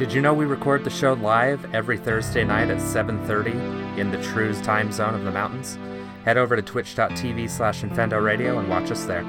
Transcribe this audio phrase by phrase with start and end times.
[0.00, 4.16] Did you know we record the show live every Thursday night at 7:30 in the
[4.22, 5.76] Trues time zone of the mountains?
[6.24, 9.26] Head over to twitch.tv slash Infendo Radio and watch us there.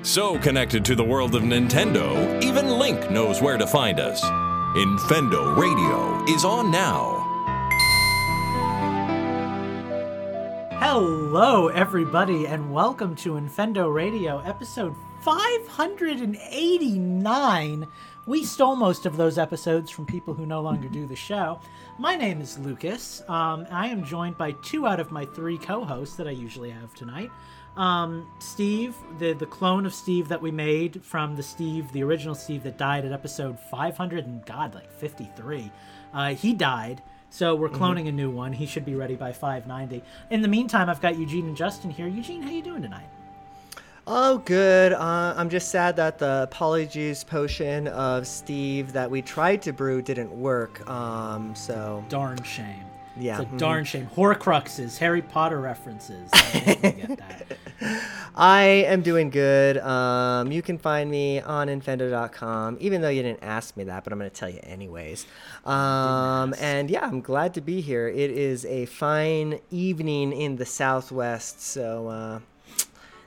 [0.00, 4.22] So connected to the world of Nintendo, even Link knows where to find us.
[4.74, 7.18] Infendo Radio is on now.
[10.80, 17.86] Hello, everybody, and welcome to Infendo Radio, episode 589.
[18.30, 21.58] We stole most of those episodes from people who no longer do the show.
[21.98, 23.24] My name is Lucas.
[23.26, 26.70] Um, I am joined by two out of my three co hosts that I usually
[26.70, 27.32] have tonight.
[27.76, 32.36] Um, Steve, the, the clone of Steve that we made from the Steve, the original
[32.36, 35.72] Steve that died at episode 500 and God, like 53.
[36.14, 37.02] Uh, he died.
[37.30, 38.52] So we're cloning a new one.
[38.52, 40.04] He should be ready by 590.
[40.30, 42.06] In the meantime, I've got Eugene and Justin here.
[42.06, 43.08] Eugene, how you doing tonight?
[44.12, 44.92] Oh, good.
[44.92, 50.02] Uh, I'm just sad that the polyjuice potion of Steve that we tried to brew
[50.02, 50.88] didn't work.
[50.90, 52.84] Um, so Darn shame.
[53.16, 53.58] Yeah, It's a mhm.
[53.58, 54.08] darn shame.
[54.16, 56.28] Horcruxes, Harry Potter references.
[56.32, 57.18] I totally get
[57.80, 58.02] that.
[58.34, 59.78] I am doing good.
[59.78, 64.12] Um, you can find me on Infendo.com, even though you didn't ask me that, but
[64.12, 65.24] I'm going to tell you anyways.
[65.64, 68.08] Um, and yeah, I'm glad to be here.
[68.08, 72.08] It is a fine evening in the Southwest, so.
[72.08, 72.40] Uh,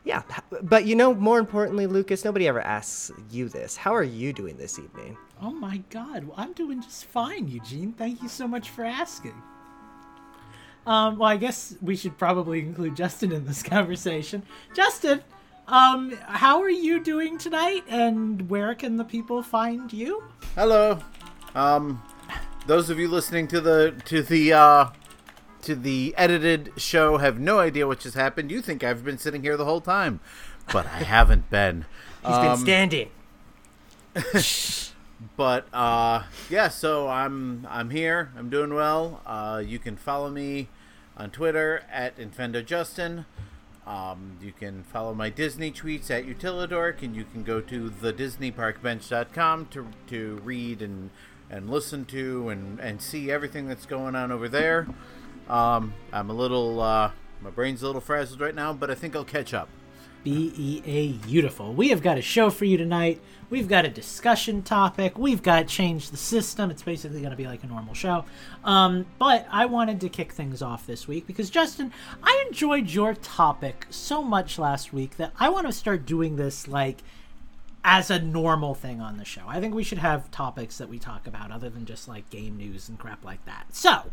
[0.03, 0.23] yeah,
[0.61, 3.77] but you know, more importantly, Lucas, nobody ever asks you this.
[3.77, 5.17] How are you doing this evening?
[5.41, 7.93] Oh my god, I'm doing just fine, Eugene.
[7.93, 9.41] Thank you so much for asking.
[10.85, 14.43] Um, well, I guess we should probably include Justin in this conversation.
[14.75, 15.21] Justin,
[15.67, 20.23] um, how are you doing tonight, and where can the people find you?
[20.55, 20.99] Hello.
[21.55, 22.03] Um,
[22.67, 24.85] those of you listening to the to the uh,
[25.64, 28.52] to the edited show have no idea what just happened.
[28.52, 30.19] You think I've been sitting here the whole time,
[30.72, 31.86] but I haven't been.
[32.25, 33.09] He's been Um, standing.
[35.38, 38.31] But uh, yeah, so I'm I'm here.
[38.38, 39.22] I'm doing well.
[39.25, 40.67] Uh, you can follow me
[41.16, 43.23] on Twitter at InfendoJustin.
[43.88, 49.68] Um, you can follow my Disney tweets at Utilidork, and you can go to thedisneyparkbench.com
[49.68, 51.09] to to read and
[51.50, 54.88] and listen to and and see everything that's going on over there.
[55.49, 57.11] Um, I'm a little uh,
[57.41, 59.69] my brain's a little frazzled right now, but I think I'll catch up.
[60.23, 61.73] B E A beautiful.
[61.73, 63.21] We have got a show for you tonight.
[63.49, 65.17] We've got a discussion topic.
[65.17, 66.71] We've got change the system.
[66.71, 68.23] It's basically going to be like a normal show.
[68.63, 71.91] Um, but I wanted to kick things off this week because Justin,
[72.23, 76.69] I enjoyed your topic so much last week that I want to start doing this
[76.69, 77.03] like
[77.83, 79.43] as a normal thing on the show.
[79.45, 82.55] I think we should have topics that we talk about other than just like game
[82.55, 83.65] news and crap like that.
[83.75, 84.03] So,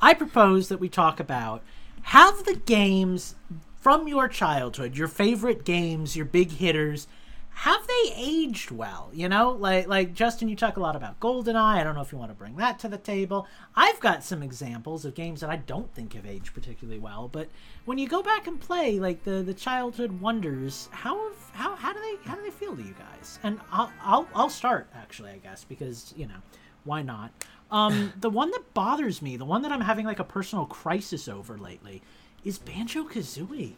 [0.00, 1.62] I propose that we talk about
[2.02, 3.34] have the games
[3.76, 7.06] from your childhood, your favorite games, your big hitters,
[7.52, 9.10] have they aged well?
[9.12, 11.56] You know, like like Justin, you talk a lot about GoldenEye.
[11.56, 13.46] I don't know if you want to bring that to the table.
[13.76, 17.48] I've got some examples of games that I don't think have aged particularly well, but
[17.84, 22.00] when you go back and play like the the childhood wonders, how how how do
[22.00, 23.38] they how do they feel to you guys?
[23.42, 26.40] And I'll I'll, I'll start actually, I guess, because you know
[26.84, 27.30] why not?
[27.72, 31.28] Um, the one that bothers me, the one that I'm having like a personal crisis
[31.28, 32.02] over lately,
[32.44, 33.74] is Banjo Kazooie.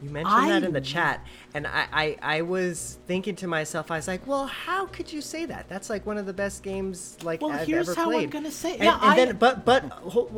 [0.00, 3.96] You mentioned that in the chat, and I, I, I was thinking to myself, I
[3.96, 5.68] was like, well, how could you say that?
[5.68, 8.52] That's like one of the best games like Well, I've here's ever how I'm gonna
[8.52, 9.84] say- And, yeah, and I- then, but but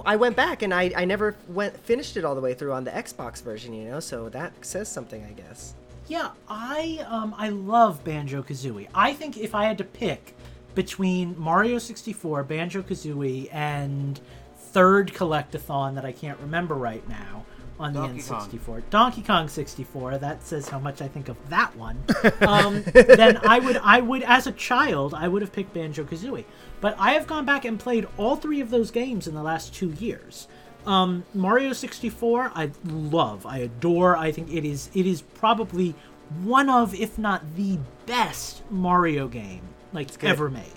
[0.06, 2.84] I went back and I, I never went finished it all the way through on
[2.84, 4.00] the Xbox version, you know.
[4.00, 5.74] So that says something, I guess.
[6.08, 8.88] Yeah, I um I love Banjo Kazooie.
[8.94, 10.34] I think if I had to pick
[10.74, 14.20] between Mario 64, Banjo Kazooie, and
[14.56, 17.44] third collectathon that I can't remember right now
[17.80, 20.18] on the Donkey N64, Donkey Kong 64.
[20.18, 21.98] That says how much I think of that one.
[22.40, 26.44] Um, then I would I would as a child I would have picked Banjo Kazooie,
[26.80, 29.74] but I have gone back and played all three of those games in the last
[29.74, 30.48] two years.
[30.86, 34.16] Um, Mario 64, I love, I adore.
[34.16, 35.94] I think it is it is probably
[36.42, 40.72] one of, if not the best Mario game like ever made.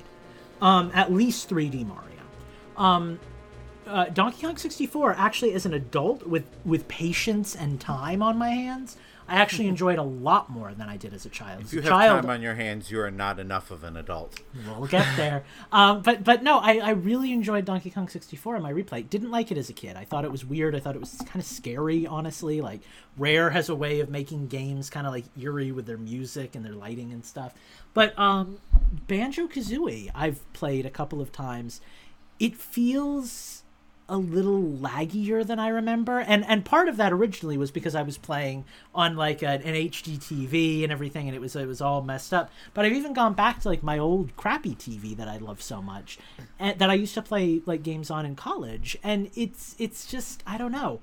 [0.62, 2.10] Um, at least 3D Mario.
[2.78, 3.20] Um,
[3.86, 8.50] uh, Donkey Kong 64 actually as an adult with with patience and time on my
[8.50, 8.98] hands,
[9.28, 11.62] I actually enjoyed a lot more than I did as a child.
[11.62, 14.40] If you have child, time on your hands, you are not enough of an adult.
[14.68, 15.44] We'll get there.
[15.72, 19.10] um, but but no, I, I really enjoyed Donkey Kong 64 in my replay.
[19.10, 19.96] Didn't like it as a kid.
[19.96, 20.76] I thought it was weird.
[20.76, 22.62] I thought it was kind of scary, honestly.
[22.62, 22.82] Like
[23.18, 26.66] Rare has a way of making games kind of like eerie with their music and
[26.66, 27.54] their lighting and stuff.
[27.94, 28.60] But um,
[29.08, 31.82] Banjo Kazooie, I've played a couple of times.
[32.40, 33.63] It feels
[34.10, 38.02] a little laggier than I remember, and and part of that originally was because I
[38.02, 41.82] was playing on like a, an HD TV and everything, and it was it was
[41.82, 42.52] all messed up.
[42.74, 45.82] But I've even gone back to like my old crappy TV that I love so
[45.82, 46.20] much,
[46.60, 50.44] and that I used to play like games on in college, and it's it's just
[50.46, 51.02] I don't know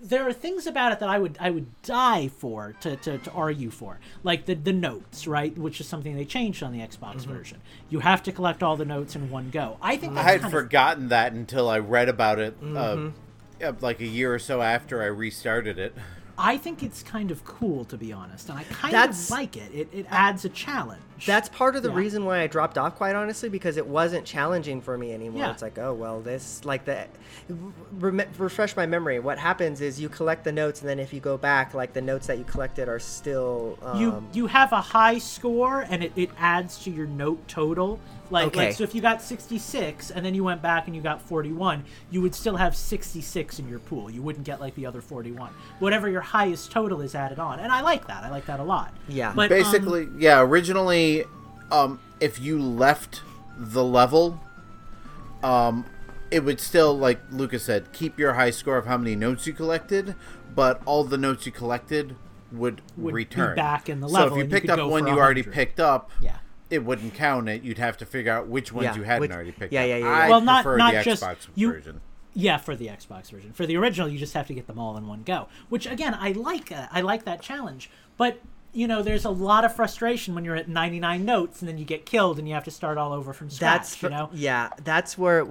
[0.00, 3.30] there are things about it that I would I would die for to, to, to
[3.32, 7.22] argue for, like the the notes, right, which is something they changed on the Xbox
[7.22, 7.32] Mm-hmm.
[7.34, 7.60] version.
[7.90, 9.76] You have to collect all the notes in one go.
[9.82, 13.08] I think I had forgotten that until I read about it uh, Mm-hmm.
[13.64, 15.94] uh, like a year or so after I restarted it.
[16.36, 19.56] I think it's kind of cool to be honest, and I kind That's- of like
[19.56, 19.70] it.
[19.72, 21.00] It it adds a challenge.
[21.26, 21.94] That's part of the Yeah.
[21.96, 25.42] reason why I dropped off, quite honestly, because it wasn't challenging for me anymore.
[25.42, 25.50] Yeah.
[25.52, 27.06] It's like, oh well, this like the
[27.98, 29.20] rem- refresh my memory.
[29.20, 32.02] What happens is you collect the notes, and then if you go back, like the
[32.02, 33.78] notes that you collected are still.
[33.82, 38.00] Um, you you have a high score and it, it adds to your note total
[38.30, 38.66] like, Okay.
[38.66, 41.84] like so if you got 66 and then you went back and you got 41
[42.10, 44.10] you would still have 66 in your pool.
[44.10, 47.60] You wouldn't get like the other 41 whatever your highest total is added on.
[47.60, 48.24] And i like that.
[48.24, 48.94] I like that a lot.
[49.08, 49.32] Yeah.
[49.34, 51.24] but um, Basically, yeah, originally,
[51.70, 53.22] um, if you left
[53.56, 54.40] the level,
[55.42, 55.84] um,
[56.30, 59.52] it would still, like Lucas said, keep your high score of how many notes you
[59.52, 60.14] collected,
[60.54, 62.16] but all the notes you collected
[62.50, 63.56] would, Would be return.
[63.56, 64.28] back in the level.
[64.30, 66.38] So if you and you picked up one you already picked up, yeah
[66.74, 67.62] it wouldn't count it.
[67.62, 69.88] You'd have to figure out which ones Yeah, you hadn't which- already picked yeah, up.
[69.88, 70.28] yeah, yeah, I yeah.
[70.28, 72.00] Well, not- prefer not the just- Xbox you- version.
[72.36, 73.52] Yeah, for the Xbox version.
[73.52, 75.46] For the original, you just have to get them all in one go.
[75.68, 76.72] Which again, I like.
[76.72, 77.88] Uh, I like that challenge.
[78.16, 78.40] But
[78.74, 81.84] you know, there's a lot of frustration when you're at 99 notes and then you
[81.84, 83.78] get killed and you have to start all over from scratch.
[83.78, 84.28] That's you know.
[84.34, 84.68] yeah.
[84.82, 85.46] That's where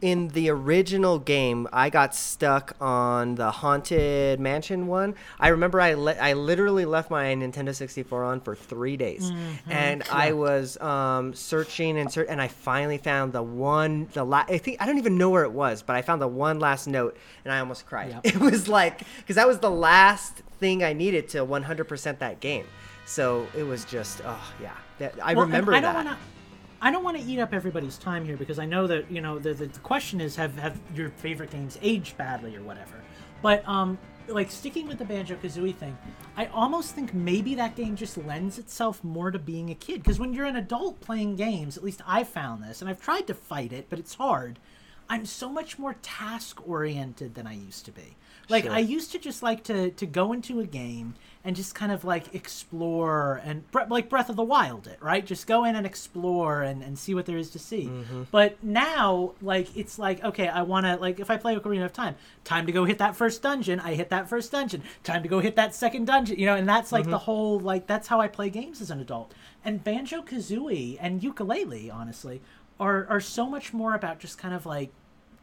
[0.00, 5.14] in the original game I got stuck on the haunted mansion one.
[5.38, 9.70] I remember I le- I literally left my Nintendo 64 on for three days, Mm-hmm.
[9.70, 14.50] and I was um, searching and search, and I finally found the one the last.
[14.50, 16.86] I think I don't even know where it was, but I found the one last
[16.86, 18.10] note, and I almost cried.
[18.10, 18.26] Yep.
[18.34, 22.53] It was like because that was the last thing I needed to 100% that game.
[23.06, 24.76] So it was just oh yeah.
[24.98, 26.04] That, I Well, remember I don't that.
[26.04, 26.18] Wanna,
[26.80, 29.38] I don't want to eat up everybody's time here because I know that you know
[29.38, 33.02] the, the the question is have have your favorite games aged badly or whatever.
[33.42, 33.98] But um,
[34.28, 35.96] like sticking with the Banjo Kazooie thing,
[36.36, 40.18] I almost think maybe that game just lends itself more to being a kid because
[40.18, 43.34] when you're an adult playing games, at least I found this, and I've tried to
[43.34, 44.58] fight it, but it's hard.
[45.08, 48.16] I'm so much more task oriented than I used to be.
[48.48, 48.72] Like Sure.
[48.72, 51.14] I used to just like to to go into a game
[51.46, 55.24] and just kind of like explore and bre- like Breath of the Wild it, right?
[55.24, 57.84] Just go in and explore and, and see what there is to see.
[57.84, 58.22] Mm-hmm.
[58.30, 61.92] But now like it's like okay, I want to like if I play Ocarina of
[61.92, 64.82] Time, time to go hit that first dungeon, I hit that first dungeon.
[65.02, 67.24] Time to go hit that second dungeon, you know, and that's like the mm-hmm.
[67.24, 69.34] whole like that's how I play games as an adult.
[69.66, 72.42] And Banjo-Kazooie and Yooka-Laylee, honestly,
[72.80, 74.90] are are so much more about just kind of like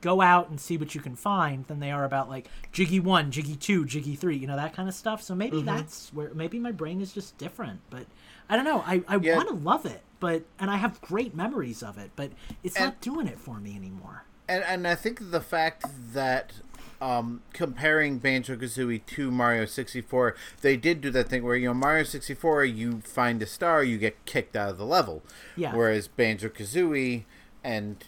[0.01, 3.31] go out and see what you can find than they are about like jiggy one
[3.31, 6.57] jiggy two jiggy three you know that kind of stuff so maybe that's where maybe
[6.59, 8.06] my brain is just different but
[8.50, 9.36] i don't know i, I Yeah.
[9.38, 12.31] want to love it but and i have great memories of it but
[12.63, 16.53] it's And- not doing it for me anymore and and I think the fact that
[17.00, 21.74] um, comparing Banjo Kazooie to Mario 64, they did do that thing where you know
[21.74, 25.24] Mario 64, you find a star, you get kicked out of the level.
[25.56, 25.74] Yeah.
[25.74, 27.24] Whereas Banjo Kazooie
[27.63, 28.03] and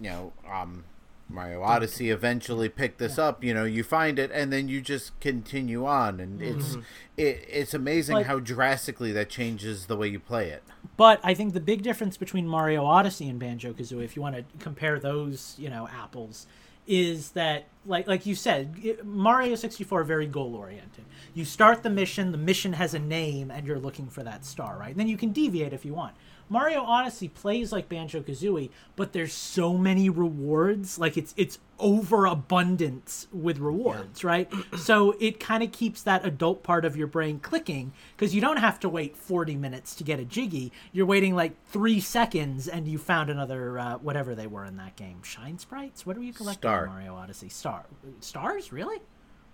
[0.00, 0.84] you know um,
[1.28, 3.42] Mario Odyssey eventually picked this up.
[3.42, 6.58] You know, you find it and then you just continue on, and mm-hmm.
[6.58, 6.76] it's
[7.16, 10.62] it, it's amazing Like- how drastically that changes the way you play it.
[10.96, 14.36] But I think the big difference between Mario Odyssey and Banjo Kazooie, if you want
[14.36, 16.46] to compare those, you know, apples,
[16.86, 21.04] is that like like you said, it- Mario 64 very goal oriented.
[21.32, 24.78] You start the mission, the mission has a name, and you're looking for that star,
[24.78, 24.90] right?
[24.90, 26.14] And then you can deviate if you want.
[26.48, 33.26] Mario Odyssey plays like Banjo Kazooie, but there's so many rewards, like it's it's overabundance
[33.32, 34.50] with rewards, right?
[34.76, 38.58] So it kind of keeps that adult part of your brain clicking because you don't
[38.58, 40.72] have to wait 40 minutes to get a jiggy.
[40.92, 44.96] You're waiting like three seconds and you found another uh, whatever they were in that
[44.96, 45.22] game.
[45.22, 46.04] Shine sprites?
[46.04, 46.86] What are you collecting Star.
[46.86, 47.48] Mario Odyssey?
[47.48, 47.86] Star
[48.20, 48.72] stars?
[48.72, 49.00] Really?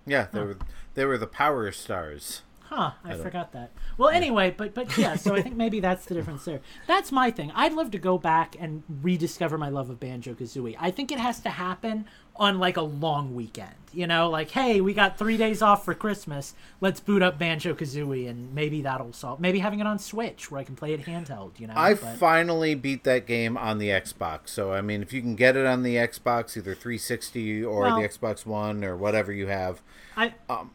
[0.05, 0.57] Yeah, they were
[0.95, 2.41] they were the power stars.
[2.71, 3.71] Huh, I, forgot that.
[3.97, 6.61] Well, anyway, but but yeah, so I think maybe that's the difference there.
[6.87, 7.51] That's my thing.
[7.53, 10.77] I'd love to go back and rediscover my love of Banjo Kazooie.
[10.79, 12.05] I think it has to happen
[12.37, 13.75] on like a long weekend.
[13.91, 16.53] You know, like hey, we got three days off for Christmas.
[16.79, 19.41] Let's boot up Banjo Kazooie, and maybe that'll solve.
[19.41, 21.59] Maybe having it on Switch where I can play it handheld.
[21.59, 24.47] You know, I but- finally beat that game on the Xbox.
[24.47, 28.01] So I mean, if you can get it on the Xbox, either 360 or Well-
[28.01, 29.81] the Xbox One or whatever you have,
[30.15, 30.71] I um,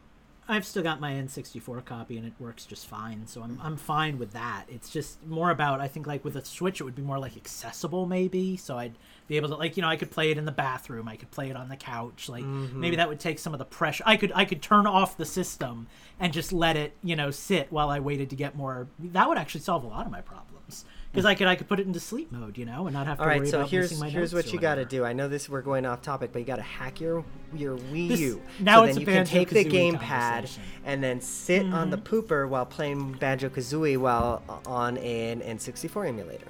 [0.49, 3.27] I've still got my N64 copy and it works just fine.
[3.27, 4.65] So I'm I'm fine with that.
[4.69, 7.35] It's just more about I think like with a Switch it would be more like
[7.35, 8.55] accessible maybe.
[8.55, 11.07] So I'd be able to like you know I could play it in the bathroom.
[11.07, 12.29] I could play it on the couch.
[12.29, 12.79] Like mm-hmm.
[12.79, 14.03] maybe that would take some of the pressure.
[14.07, 15.87] I could I could turn off the system
[16.19, 18.87] and just let it you know sit while I waited to get more.
[18.99, 20.85] That would actually solve a lot of my problems.
[21.17, 23.17] Because I could I could put it into sleep mode, you know, and not have
[23.17, 25.03] to All right, worry so about here's missing my here's what you got to do.
[25.03, 28.09] I know this we're going off topic, but you got to hack your your Wii
[28.09, 28.39] This- U.
[28.59, 30.55] now so it's then a you can take the gamepad
[30.85, 36.45] and then sit on the pooper while playing Banjo Kazooie while on an N64 emulator.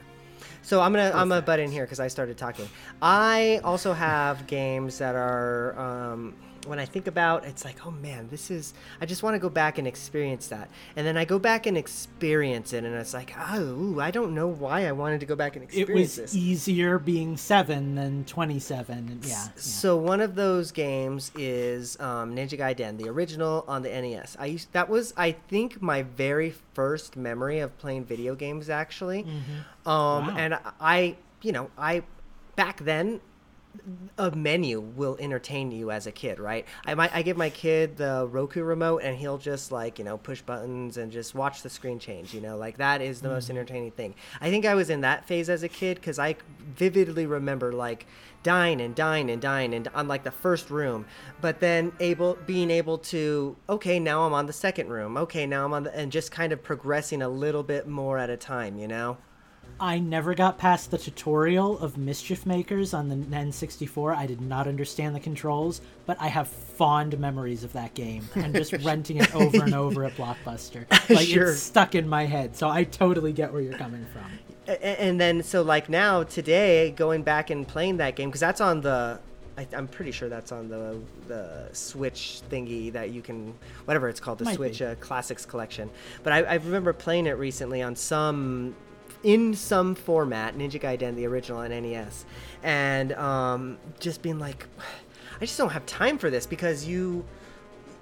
[0.64, 2.68] So I'm gonna I'm gonna butt in here because I started talking.
[3.02, 6.34] I also have games that are um,
[6.68, 9.50] when I think about it's like oh man this is I just want to go
[9.50, 13.34] back and experience that and then I go back and experience it and it's like
[13.52, 16.34] oh ooh, I don't know why I wanted to go back and It experience was
[16.34, 16.36] this.
[16.36, 18.98] easier being seven than twenty-seven.
[18.98, 19.48] And yeah, yeah.
[19.56, 24.36] So one of those games is um, Ninja Gaiden, the original on the NES.
[24.40, 29.26] I used that was I think my very first memory of playing video games actually.
[29.86, 30.36] Um, Wow.
[30.38, 32.04] And I, you know, I
[32.56, 33.22] back then
[34.18, 36.66] a menu will entertain you as a kid, right?
[36.86, 40.18] I might I give my kid the Roku remote and he'll just like, you know,
[40.18, 42.58] push buttons and just watch the screen change, you know?
[42.58, 43.52] Like that is the most mm.
[43.52, 44.16] entertaining thing.
[44.42, 46.36] I think I was in that phase as a kid cuz I
[46.76, 48.08] vividly remember like
[48.44, 51.06] dying and dying and dying and on like the first room,
[51.42, 55.18] but then able being able to okay, now I'm on the second room.
[55.18, 58.30] Okay, now I'm on the and just kind of progressing a little bit more at
[58.30, 59.18] a time, you know?
[59.80, 64.16] I never got past the tutorial of Mischief Makers on the N64.
[64.16, 68.56] I did not understand the controls, but I have fond memories of that game and
[68.56, 70.86] just renting it over and over at Blockbuster.
[71.10, 71.52] Like Sure.
[71.52, 74.76] it's stuck in my head, so I totally get where you're coming from.
[74.82, 78.82] And then so like now today going back and playing that game because that's on
[78.82, 79.20] the
[79.58, 83.54] I, I'm pretty sure that's on the the Switch thingy that you can
[83.86, 85.90] whatever it's called the Might Switch uh, Classics collection.
[86.24, 88.76] But I, I remember playing it recently on some
[89.24, 92.26] in some format Ninja Gaiden the original on NES
[92.64, 94.68] and um, just being like
[95.40, 97.26] I just don't have time for this because you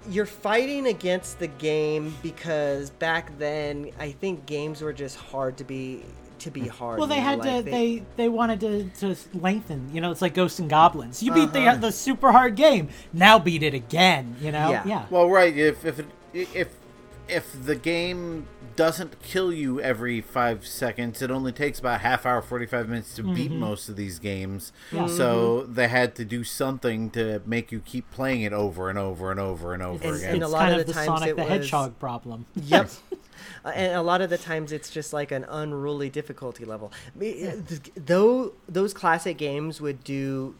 [0.08, 5.64] you're fighting against the game because back then I think games were just hard to
[5.64, 6.04] be
[6.38, 6.98] to be hard.
[6.98, 7.70] Well, they you know, had like to.
[7.70, 9.90] They they wanted to, to lengthen.
[9.92, 11.22] You know, it's like Ghosts and Goblins.
[11.22, 11.74] You beat Uh-huh.
[11.76, 12.88] the the super hard game.
[13.12, 14.36] Now beat it again.
[14.40, 14.70] You know.
[14.70, 14.82] Yeah.
[14.86, 15.06] Yeah.
[15.10, 15.56] Well, right.
[15.56, 16.68] If if it, if
[17.28, 22.26] if the game doesn't kill you every five seconds, it only takes about a half
[22.26, 24.72] hour, forty five minutes to beat most of these games.
[24.92, 25.06] Yeah.
[25.06, 29.30] So they had to do something to make you keep playing it over and over
[29.30, 30.34] and over and over And- again.
[30.34, 31.98] and a it's lot kind of of the the times Sonic it the was- Hedgehog
[31.98, 32.46] problem.
[32.54, 32.90] Yep.
[33.64, 36.90] Uh, and a lot of the times it's just like an unruly difficulty level.
[37.14, 40.54] I mean, th- Though those classic games would do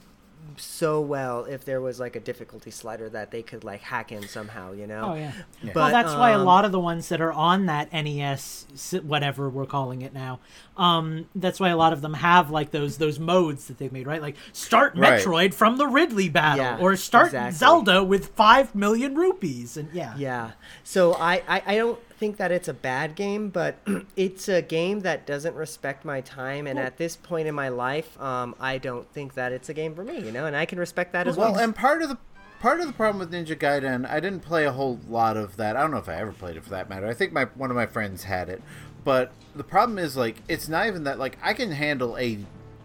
[0.57, 4.27] so well if there was like a difficulty slider that they could like hack in
[4.29, 5.13] somehow, you know.
[5.13, 5.33] Oh yeah.
[5.63, 8.67] But, well, that's why a um, lot of the ones that are on that NES,
[9.03, 10.41] whatever we're calling it now,
[10.77, 14.07] um, that's why a lot of them have like those those modes that they've made,
[14.07, 14.23] right?
[14.23, 15.21] Like start Right.
[15.21, 17.59] Metroid from the Ridley battle, Yeah, or start exactly.
[17.59, 20.53] Zelda with five million rupees, and yeah, Yeah.
[20.85, 23.79] So I, I, I don't think that it's a bad game, but
[24.17, 26.67] it's a game that doesn't respect my time.
[26.67, 29.95] And at this point in my life, um, I don't think that it's a game
[29.95, 31.53] for me, you know, and I can respect that as well.
[31.53, 32.19] Well, and part of the
[32.61, 35.77] part of the problem with Ninja Gaiden, I didn't play a whole lot of that.
[35.77, 37.07] I don't know if I ever played it for that matter.
[37.07, 38.63] I think my one of my friends had it,
[39.05, 41.19] but the problem is like it's not even that.
[41.19, 42.39] Like I can handle a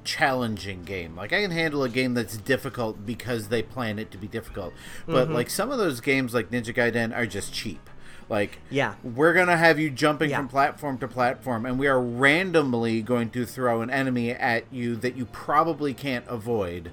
[0.03, 1.15] challenging game.
[1.15, 4.73] Like I can handle a game that's difficult because they plan it to be difficult.
[5.05, 5.33] But Mm-hmm.
[5.35, 7.89] like some of those games, like Ninja Gaiden, are just cheap.
[8.31, 8.93] Like Yeah.
[9.03, 10.37] we're gonna have you jumping Yeah.
[10.37, 14.95] from platform to platform, and we are randomly going to throw an enemy at you
[14.95, 16.91] that you probably can't avoid,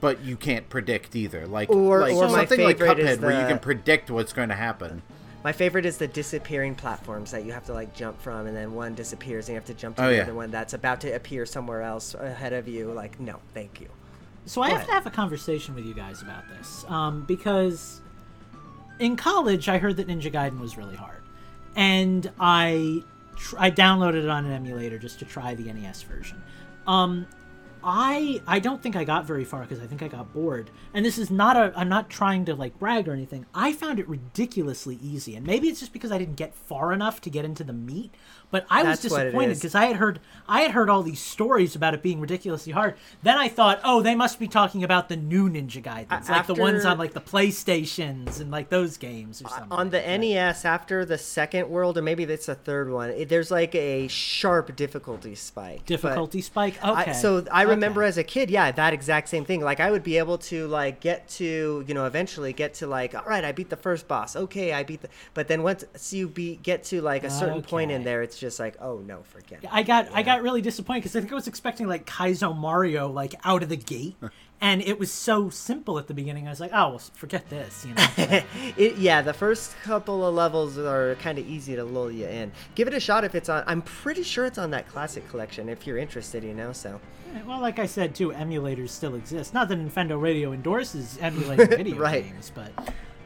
[0.00, 1.48] but you can't predict either.
[1.48, 4.50] Like Or- like or something like favorite is Cuphead, where you can predict what's going
[4.50, 5.02] to happen.
[5.42, 8.72] My favorite is the disappearing platforms that you have to like jump from, and then
[8.72, 10.22] one disappears, and you have to jump to Oh, the yeah.
[10.22, 12.92] other one that's about to appear somewhere else ahead of you.
[12.92, 13.88] Like, no, thank you.
[14.46, 18.00] So I Go have to have a conversation with you guys about this um, because
[18.98, 21.22] in college I heard that Ninja Gaiden was really hard,
[21.76, 23.02] and I
[23.36, 26.42] tr- I downloaded it on an emulator just to try the NES version.
[26.86, 27.26] Um,
[27.82, 30.70] I I don't think I got very far because I think I got bored.
[30.94, 33.46] And this is not a I'm not trying to like brag or anything.
[33.54, 37.20] I found it ridiculously easy, and maybe it's just because I didn't get far enough
[37.22, 38.12] to get into the meat.
[38.50, 41.20] But I was That's it disappointed because I had heard I had heard all these
[41.20, 42.94] stories about it being ridiculously hard.
[43.22, 46.54] Then I thought, oh, they must be talking about the new Ninja Gaidens, like the
[46.54, 49.72] ones on like the PlayStations and like those games or something.
[49.72, 53.10] on the NES after the second world, or maybe it's the third one.
[53.10, 55.78] It, there's like a sharp difficulty spike.
[55.80, 56.82] but- difficulty spike.
[56.82, 57.12] I- Okay.
[57.12, 58.08] so I remember Okay.
[58.08, 59.60] as a kid, yeah, that exact same thing.
[59.60, 63.14] Like I would be able to like get to, you know, eventually get to like,
[63.14, 64.34] all right, I beat the first boss.
[64.36, 65.08] Okay, I beat the.
[65.34, 68.58] But then once you be get to like a certain point in there, it's just
[68.60, 69.62] like, oh no, forget.
[69.64, 69.68] it.
[69.72, 73.08] I got I got really disappointed because I think I was expecting like Kaizo Mario
[73.08, 74.16] like out of the gate,
[74.60, 76.46] and it was so simple at the beginning.
[76.46, 78.06] I was like, oh, well, forget this, you know.
[78.76, 82.52] It, yeah, the first couple of levels are kind of easy to lull you in.
[82.74, 83.64] Give it a shot if it's on.
[83.66, 86.72] I'm pretty sure it's on that classic collection if you're interested, you know.
[86.72, 87.00] So
[87.46, 89.52] well, like I said too, emulators still exist.
[89.54, 92.24] Not that Infendo Radio endorses emulating video Right.
[92.24, 92.70] games, but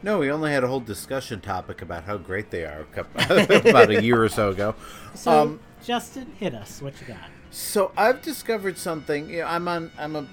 [0.03, 3.21] No, we only had a whole discussion topic about how great they are a couple,
[3.69, 4.75] about a year or so ago.
[5.15, 6.81] so Um, Justin, hit us.
[6.81, 7.29] What you got?
[7.51, 9.29] So I've discovered something.
[9.29, 9.91] You know, I'm on.
[9.97, 10.27] I'm a.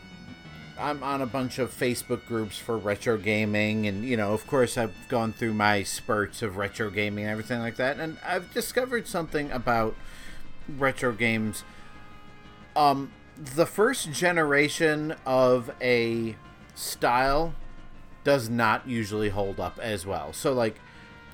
[0.79, 4.77] I'm on a bunch of Facebook groups for retro gaming, and you know, of course,
[4.77, 8.00] I've gone through my spurts of retro gaming and everything like that.
[8.00, 9.95] And I've discovered something about
[10.79, 11.62] retro games.
[12.75, 16.37] Um, the first generation of a
[16.75, 17.55] style
[18.25, 20.33] does not usually hold up as well.
[20.33, 20.77] So, like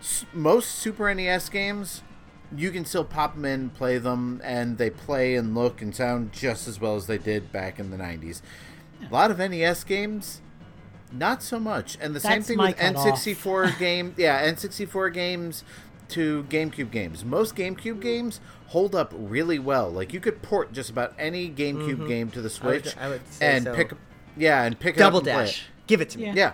[0.01, 2.03] s- most Super NES games,
[2.57, 6.33] you can still pop them in, play them, and they play and look and sound
[6.33, 8.41] just as well as they did back in the 90s.
[9.09, 10.41] A lot of NES games,
[11.13, 11.99] not so much.
[12.01, 12.77] And the same thing with.
[12.77, 15.65] N64 game, yeah, N64 games
[16.11, 17.25] to GameCube games.
[17.25, 19.91] Most GameCube games hold up really well.
[19.91, 22.67] Like you could port just about any GameCube game to the Mm-hmm.
[22.67, 23.75] I would- Switch I would say and so.
[23.75, 23.93] pick
[24.37, 25.47] yeah, and pick it double up and play it.
[25.47, 26.27] dash, give it to me.
[26.27, 26.33] Yeah.
[26.37, 26.53] Yeah.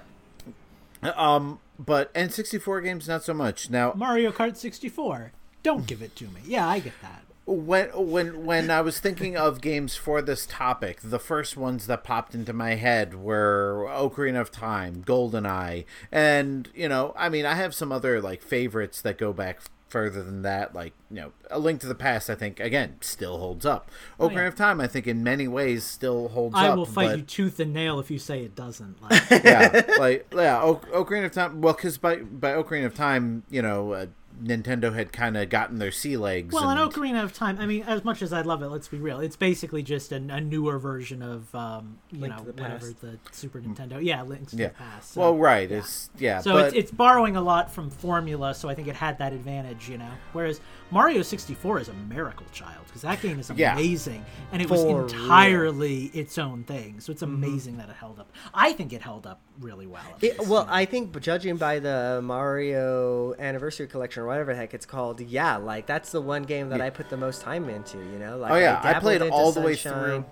[1.02, 3.70] Um, but N64 games not so much.
[3.70, 5.32] Now, Mario Kart 64.
[5.62, 6.40] Don't give it to me.
[6.44, 7.22] Yeah, I get that.
[7.44, 12.04] when when when I was thinking of games for this topic, the first ones that
[12.04, 17.54] popped into my head were Ocarina of Time, GoldenEye, and you know, I mean, I
[17.54, 19.60] have some other like favorites that go back
[19.92, 22.28] further than that, like you know, A Link to the Past.
[22.30, 23.90] I think again still holds up.
[24.18, 24.46] Ocarina Oh, yeah.
[24.48, 26.72] of Time, I think in many ways still holds I up.
[26.72, 28.96] I will fight but- you tooth and nail if you say it doesn't.
[29.02, 31.60] Like, yeah, like yeah, o- Ocarina of Time.
[31.60, 34.06] Well, because by by Ocarina of Time, you know, uh,
[34.42, 36.52] Nintendo had kind of gotten their sea legs.
[36.54, 37.58] well, and, an Ocarina of Time.
[37.58, 39.20] I mean, as much as I love it, let's be real.
[39.20, 43.00] It's basically just an, a newer version of, um, you Link know, the whatever Past.
[43.00, 44.02] the Super Nintendo.
[44.02, 44.68] Yeah, Links yeah.
[44.68, 45.12] to Past.
[45.12, 45.70] So, well, right.
[45.70, 45.78] yeah.
[45.78, 48.96] It's yeah, So but it's, it's borrowing a lot from formula, so I think it
[48.96, 50.10] had that advantage, you know.
[50.32, 50.60] Whereas
[50.90, 53.74] Mario 64 is a miracle child because that game is Yeah.
[53.74, 55.08] amazing, and it was For real.
[55.08, 57.00] entirely its own thing.
[57.00, 57.34] So it's Mm-hmm.
[57.44, 58.30] amazing that it held up.
[58.52, 60.02] I think it held up really well.
[60.20, 60.72] It, least, well, you know.
[60.74, 65.56] I think judging by the Mario Anniversary Collection or whatever the heck it's called, yeah,
[65.56, 67.98] like that's the one game that I put the most time into.
[67.98, 70.24] You know, like Oh, yeah, I dabbled played all the way through.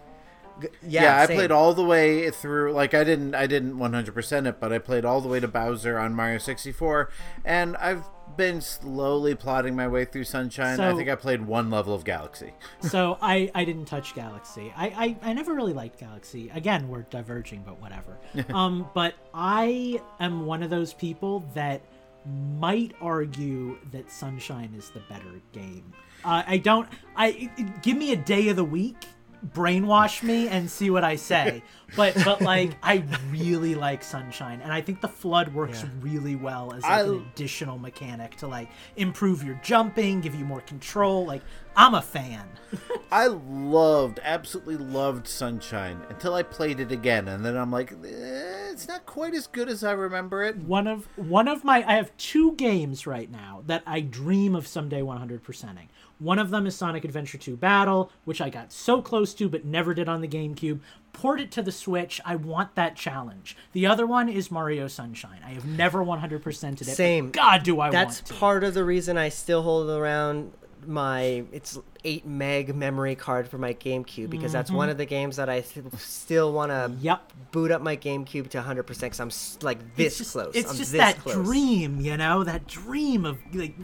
[0.60, 1.36] G- yeah, Yeah, I same.
[1.36, 2.72] played all the way through.
[2.72, 5.98] Like I didn't, I didn't 100% it, but I played all the way to Bowser
[5.98, 7.10] on Mario 64,
[7.44, 8.04] and I've
[8.36, 10.80] been slowly plotting my way through Sunshine.
[10.80, 12.52] I think I played one level of Galaxy.
[12.80, 14.72] so I, I didn't touch Galaxy.
[14.76, 14.86] I,
[15.22, 16.50] I, I never really liked Galaxy.
[16.54, 18.18] Again, we're diverging, but whatever.
[18.54, 21.82] um, but I am one of those people that
[22.26, 25.92] might argue that Sunshine is the better game.
[26.24, 26.88] Uh, I don't.
[27.16, 27.50] I
[27.82, 29.06] give me a day of the week,
[29.46, 31.62] brainwash me, and see what I say.
[31.96, 36.72] but but like I really like Sunshine, and I think the FLUDD works really well
[36.74, 41.26] as like I- an additional mechanic to like improve your jumping, give you more control.
[41.26, 41.42] Like
[41.76, 42.48] I'm a fan.
[43.12, 48.70] I loved, absolutely loved Sunshine until I played it again, and then I'm like, eh,
[48.70, 50.56] it's not quite as good as I remember it.
[50.58, 54.66] one of one of my I have two games right now that I dream of
[54.66, 55.88] someday 100%ing.
[56.20, 59.64] One of them is Sonic Adventure 2 Battle, which I got so close to but
[59.64, 60.80] never did on the GameCube.
[61.12, 62.20] Port it to the Switch.
[62.24, 63.56] I want that challenge.
[63.72, 65.40] The other one is Mario Sunshine.
[65.44, 66.84] I have never 100%ed it.
[66.84, 67.30] Same.
[67.30, 68.32] God, do I That's want to.
[68.32, 70.52] That's part of the reason I still hold around
[70.86, 75.36] my it's eight meg memory card for my GameCube because that's one of the games
[75.36, 77.02] that I th- still want to Mm-hmm.
[77.04, 77.32] Yep.
[77.52, 80.52] boot up my GameCube to 100 percent because I'm s- like this it's just, close.
[80.54, 81.34] It's I'm just that close.
[81.34, 83.74] dream, you know, that dream of like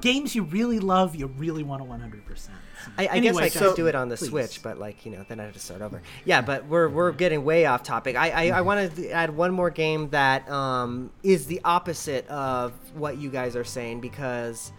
[0.00, 2.48] games you really love, you really want to 100%.
[2.98, 4.28] I, I Anyway, guess I so- could do it on the please.
[4.28, 6.00] Switch, but like you know, then I have to start over.
[6.24, 8.14] Yeah, but we're we're getting way off topic.
[8.14, 12.72] I I, I want to add one more game that um, is the opposite of
[12.94, 14.70] what you guys are saying because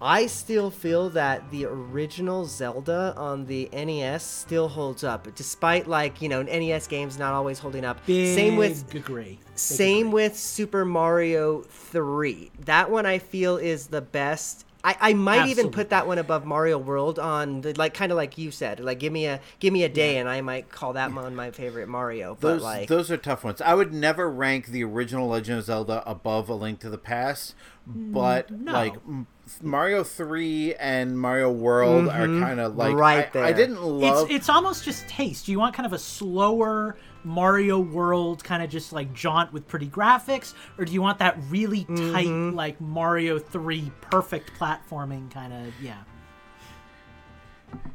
[0.00, 6.20] I still feel that the original Zelda on the NES still holds up, despite like
[6.20, 8.04] you know NES games not always holding up.
[8.06, 9.24] Big Same with agree.
[9.24, 10.24] Big same agree.
[10.24, 12.50] with Super Mario 3.
[12.64, 14.64] That one I feel is the best.
[14.84, 18.16] I, I might even put that one above Mario World on the, like kind of
[18.16, 18.78] like you said.
[18.78, 21.50] Like give me a give me a day and I might call that one my
[21.50, 22.36] favorite Mario.
[22.38, 23.60] But Those like those are tough ones.
[23.60, 27.56] I would never rank the original Legend of Zelda above A Link to the Past,
[27.84, 28.72] but mm, no.
[28.72, 29.26] like m-
[29.62, 32.42] Mario Three and Mario World are mm-hmm.
[32.42, 34.24] kind of like Right I, I didn't love.
[34.24, 35.46] It's it's almost just taste.
[35.46, 39.66] Do you want kind of a slower Mario World kind of just like jaunt with
[39.68, 42.12] pretty graphics, or do you want that really mm-hmm.
[42.12, 46.02] tight like Mario Three perfect platforming kind of yeah?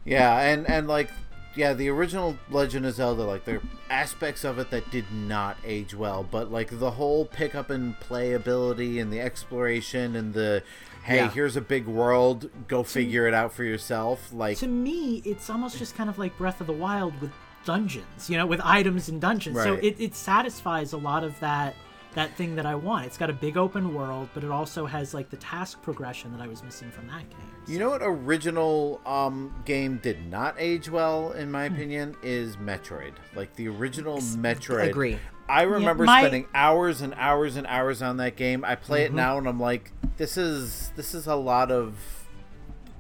[0.05, 1.09] Yeah, and and like
[1.55, 5.57] yeah, the original Legend of Zelda, like there are aspects of it that did not
[5.65, 10.63] age well, but like the whole pick up and playability and the exploration and the
[11.03, 11.29] hey, Yeah.
[11.31, 14.31] here's a big world, go figure it out for yourself.
[14.33, 17.31] Like To me, it's almost just kind of like Breath of the Wild with
[17.65, 19.57] dungeons, you know, with items and dungeons.
[19.61, 21.75] So it, it satisfies a lot of that
[22.13, 23.05] that thing that I want.
[23.05, 26.41] It's got a big open world, but it also has like the task progression that
[26.41, 27.39] I was missing from that game.
[27.67, 31.51] You know what original um, game did not age well, in Hmm.
[31.51, 33.13] my opinion, is Metroid.
[33.33, 34.89] Like the original Metroid.
[34.89, 35.19] agree.
[35.47, 38.65] I remember my- spending hours and hours and hours on that game.
[38.65, 39.13] I play Mm-hmm.
[39.13, 41.95] it now and I'm like, this is this is a lot of.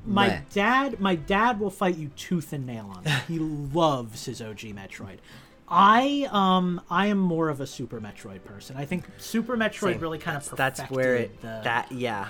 [0.03, 0.41] my meh.
[0.51, 3.25] dad my dad will fight you tooth and nail on that.
[3.25, 5.17] he loves his OG Metroid.
[5.67, 8.75] I um I am more of a Super Metroid person.
[8.75, 9.99] I think Super Metroid Same.
[9.99, 12.29] really kind of That's where it the, that yeah.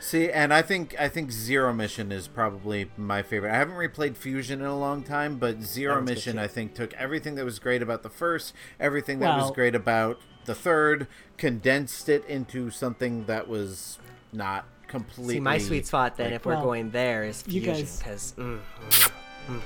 [0.00, 3.52] See, and I think I think Zero Mission is probably my favorite.
[3.52, 6.38] I haven't replayed Fusion in a long time, but Zero Mission.
[6.38, 10.18] I think took everything that was great about the first, everything that was great about
[10.46, 13.98] the third, condensed it into something that was
[14.32, 15.34] not completely.
[15.34, 17.98] See, my sweet spot then, like- if we're Well, going there, is you fusion guys-
[17.98, 18.58] because mm,
[18.88, 19.12] mm.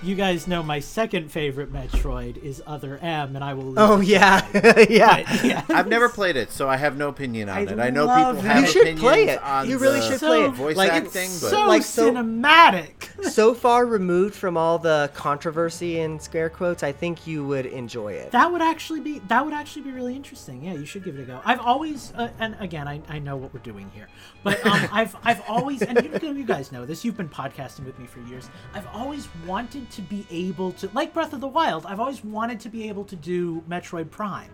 [0.03, 3.65] You guys know my second favorite Metroid is Other M, and I will.
[3.65, 4.47] leave oh yeah,
[4.89, 5.23] yeah.
[5.23, 5.65] But, yeah.
[5.69, 7.79] I've never played it, so I have no opinion on I it.
[7.79, 8.53] I know love people it.
[8.53, 9.43] have You should opinions play it.
[9.43, 10.51] on You really the should play it.
[10.53, 12.91] voice like acting, it's but so like so- cinematic.
[13.31, 16.83] so far removed from all the controversy and scare quotes.
[16.83, 18.31] I think you would enjoy it.
[18.33, 20.65] That would actually be that would actually be really interesting.
[20.65, 21.41] Yeah, you should give it a go.
[21.45, 24.09] I've always uh, and again I, I know what we're doing here,
[24.43, 27.05] but um, I've I've always and you, you guys know this.
[27.05, 28.49] You've been podcasting with me for years.
[28.75, 31.87] I've always wanted to be able to like Breath of the Wild.
[31.87, 34.51] I've always wanted to be able to do Metroid Prime,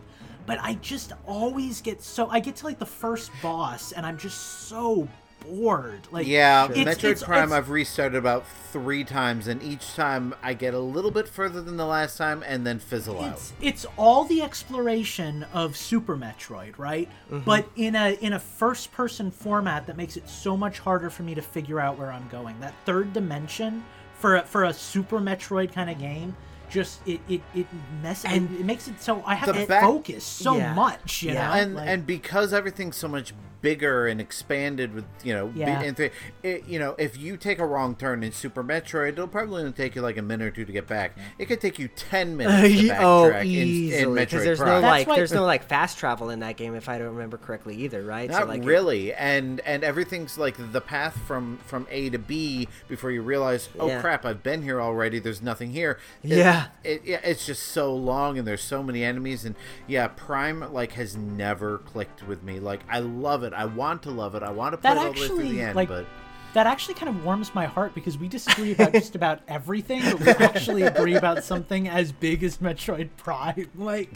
[0.46, 4.18] but I just always get so I get to like the first boss and I'm
[4.18, 5.09] just so
[5.46, 6.00] bored.
[6.11, 10.35] Like Yeah, it's- Metroid it's- Prime it's- I've restarted about three times, and each time
[10.42, 13.33] I get a little bit further than the last time, and then fizzle out.
[13.33, 17.09] it's it's all the exploration of Super Metroid, right?
[17.33, 17.44] Mm-hmm.
[17.44, 21.22] But in a in a first person format that makes it so much harder for
[21.22, 22.61] me to figure out where I'm going.
[22.61, 23.83] That third dimension
[24.20, 26.37] for a, for a Super Metroid kind of game
[26.70, 27.66] just it it it
[28.00, 30.72] mess And it, it makes it so I have to focus so Yeah.
[30.74, 31.48] much, you Yeah.
[31.48, 31.54] know.
[31.54, 35.80] and Like- and because everything's so much bigger and expanded with you know Yeah.
[35.82, 39.28] and th- it, you know if you take a wrong turn in Super Metroid, it'll
[39.28, 41.16] probably only take you like a minute or two to get back.
[41.38, 44.20] It could take you ten minutes to oh, backtrack in, in easily.
[44.20, 44.82] Because Metroid there's no Prime.
[44.82, 47.36] That's like why- there's no like fast travel in that game if I don't remember
[47.36, 48.30] correctly either, right?
[48.30, 53.10] Not like really, and and everything's like the path from from A to B before
[53.10, 54.00] you realize, oh Yeah.
[54.00, 55.18] crap, I've been here already.
[55.18, 55.98] There's nothing here.
[56.22, 56.66] It- Yeah.
[56.84, 59.54] it, yeah, it's just so long, and there's so many enemies, and
[59.86, 62.60] yeah, Prime like has never clicked with me.
[62.60, 65.06] Like I love it, I want to love it, I want to play that it
[65.06, 66.06] all the way through actually the end, like but
[66.52, 70.20] that actually kind of warms my heart because we disagree about just about everything, but
[70.20, 73.70] we actually agree about something as big as Metroid Prime.
[73.76, 74.10] Like,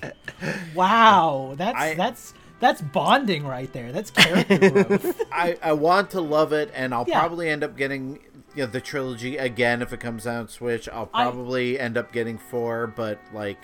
[0.74, 3.92] wow, that's I- that's that's bonding right there.
[3.92, 5.20] That's character growth.
[5.32, 7.18] I I want to love it, and I'll Yeah.
[7.20, 8.20] probably end up getting.
[8.56, 10.88] You know, the trilogy again if it comes out on Switch.
[10.88, 13.58] I'll I- probably end up getting four, but like,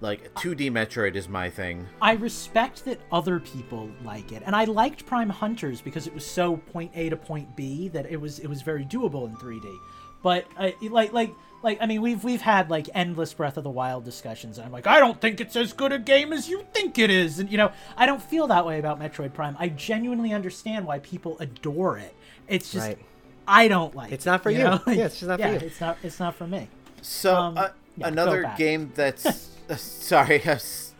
[0.00, 1.86] like 2D Metroid is my thing.
[2.00, 6.24] I respect that other people like it, and I liked Prime Hunters because it was
[6.24, 9.76] so point A to point B that it was it was very doable in 3D.
[10.22, 13.70] But uh, like like like I mean we've we've had like endless Breath of the
[13.70, 16.64] Wild discussions, and I'm like I don't think it's as good a game as you
[16.72, 19.56] think it is, and you know I don't feel that way about Metroid Prime.
[19.58, 22.14] I genuinely understand why people adore it.
[22.48, 22.98] It's just Right.
[23.46, 24.12] I don't like.
[24.12, 24.58] It's it, not for you.
[24.58, 24.80] know?
[24.86, 25.66] Yeah, it's just not for yeah, you.
[25.66, 25.98] It's not.
[26.02, 26.68] It's not for me.
[27.02, 30.42] So Um, uh, yeah, another game that's sorry.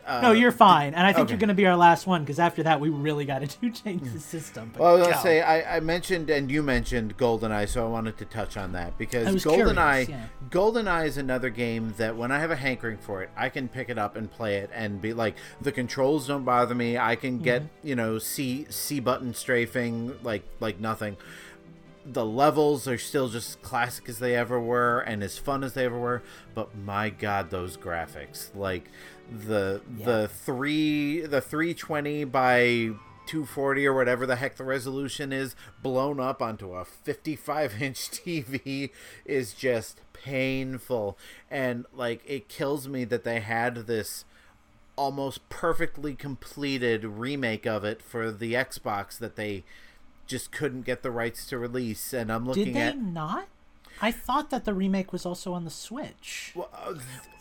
[0.07, 1.33] Uh, No, you're fine, and I think okay.
[1.33, 3.71] you're going to be our last one because after that we really got to do
[3.71, 4.71] change the system.
[4.73, 7.89] But Well, I was gonna say I, I mentioned and you mentioned GoldenEye, so I
[7.89, 10.27] wanted to touch on that because GoldenEye, curious, yeah.
[10.49, 13.89] GoldenEye is another game that when I have a hankering for it, I can pick
[13.89, 16.99] it up and play it and be like, the controls don't bother me.
[16.99, 17.89] I can get Mm-hmm.
[17.89, 21.19] you know C C button strafing like like nothing.
[22.05, 25.85] The levels are still just classic as they ever were and as fun as they
[25.85, 26.23] ever were,
[26.55, 28.55] but my god, those graphics.
[28.55, 28.91] Like
[29.31, 32.91] the the three the 320 by
[33.27, 38.91] 240 or whatever the heck the resolution is blown up onto a 55 inch TV
[39.25, 41.17] is just painful.
[41.51, 44.25] And like it kills me that they had this
[44.97, 49.65] almost perfectly completed remake of it for the Xbox that they
[50.31, 52.13] just couldn't get the rights to release.
[52.15, 53.49] And I'm looking at Did they at not?
[54.01, 56.53] I thought that the remake was also on the Switch.
[56.55, 56.95] Well, uh,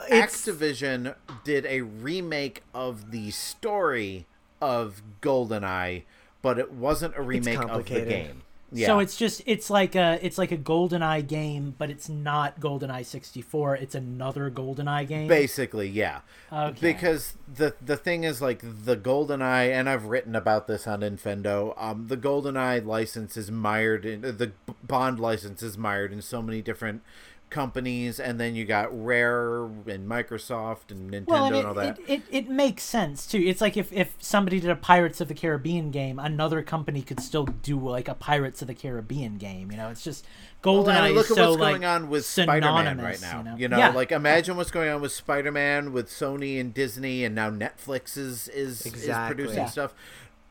[0.10, 4.26] Activision did a remake of the story
[4.60, 6.04] of GoldenEye,
[6.42, 8.42] but it wasn't a remake of the game.
[8.72, 8.88] Yeah.
[8.88, 13.06] So it's just it's like a it's like a GoldenEye game, but it's not GoldenEye
[13.06, 13.78] 64.
[13.78, 15.28] It's another GoldenEye game.
[15.28, 16.22] basically yeah.
[16.52, 16.94] Okay.
[16.94, 21.74] Because the the thing is like the GoldenEye, and I've written about this on Infendo.
[21.78, 24.52] Um, the GoldenEye license is mired in the
[24.84, 27.02] Bond license is mired in so many different
[27.50, 31.74] companies, and then you got Rare and Microsoft and Nintendo well, and and it, all
[31.76, 32.00] that.
[32.00, 33.40] it, it, it makes sense too.
[33.40, 37.20] It's like if, if somebody did a Pirates of the Caribbean game, another company could
[37.20, 39.72] still do like a Pirates of the Caribbean game.
[39.72, 40.26] You know, it's just
[40.64, 43.38] GoldenEye Well, and look at so what's like going on with Spider-Man right now.
[43.40, 43.90] You know, You know, Yeah.
[43.92, 48.48] like imagine what's going on with Spider-Man, with Sony and Disney, and now Netflix is
[48.50, 49.66] is, is producing Yeah.
[49.66, 49.94] stuff.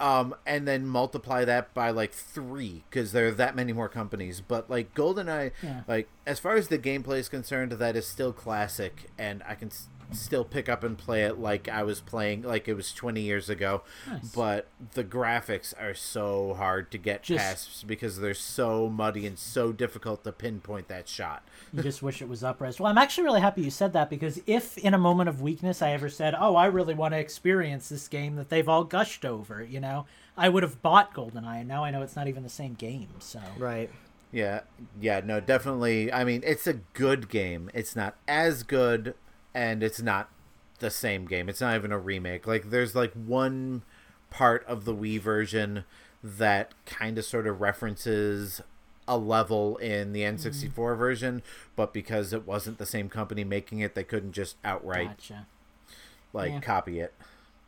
[0.01, 4.41] Um, and then multiply that by like three because there are that many more companies.
[4.41, 5.83] But like GoldenEye, Yeah.
[5.89, 9.71] like as far as the gameplay is concerned, that is still classic, and I can
[10.13, 13.51] still pick up and play it like I was playing like it was 20 years
[13.51, 13.83] ago.
[14.11, 14.29] Nice.
[14.31, 19.39] But the graphics are so hard to get Just- past because they're so muddy and
[19.39, 21.43] so difficult to pinpoint that shot.
[21.73, 22.81] you just wish it was upres.
[22.81, 25.83] Well, I'm actually really happy you said that because if in a moment of weakness
[25.83, 29.25] I ever said, "Oh, I really want to experience this game that they've all gushed
[29.25, 32.43] over," you know, I would have bought GoldenEye, and now I know it's not even
[32.43, 33.09] the same game.
[33.19, 33.91] So Right.
[34.31, 34.61] Yeah,
[35.01, 36.13] yeah, no, definitely.
[36.13, 37.71] I mean, it's a good game.
[37.73, 39.15] It's not as good,
[39.59, 40.31] and it's not
[40.79, 41.49] the same game.
[41.49, 42.47] It's not even a remake.
[42.47, 43.83] Like, there's like one
[44.31, 45.85] part of the Wii version
[46.23, 48.63] that kind of sort of references
[49.09, 50.49] a level in the mm-hmm.
[50.49, 51.43] N64 version,
[51.75, 55.47] but because it wasn't the same company making it, they couldn't just outright gotcha.
[56.33, 56.61] like Yeah.
[56.61, 57.13] copy it.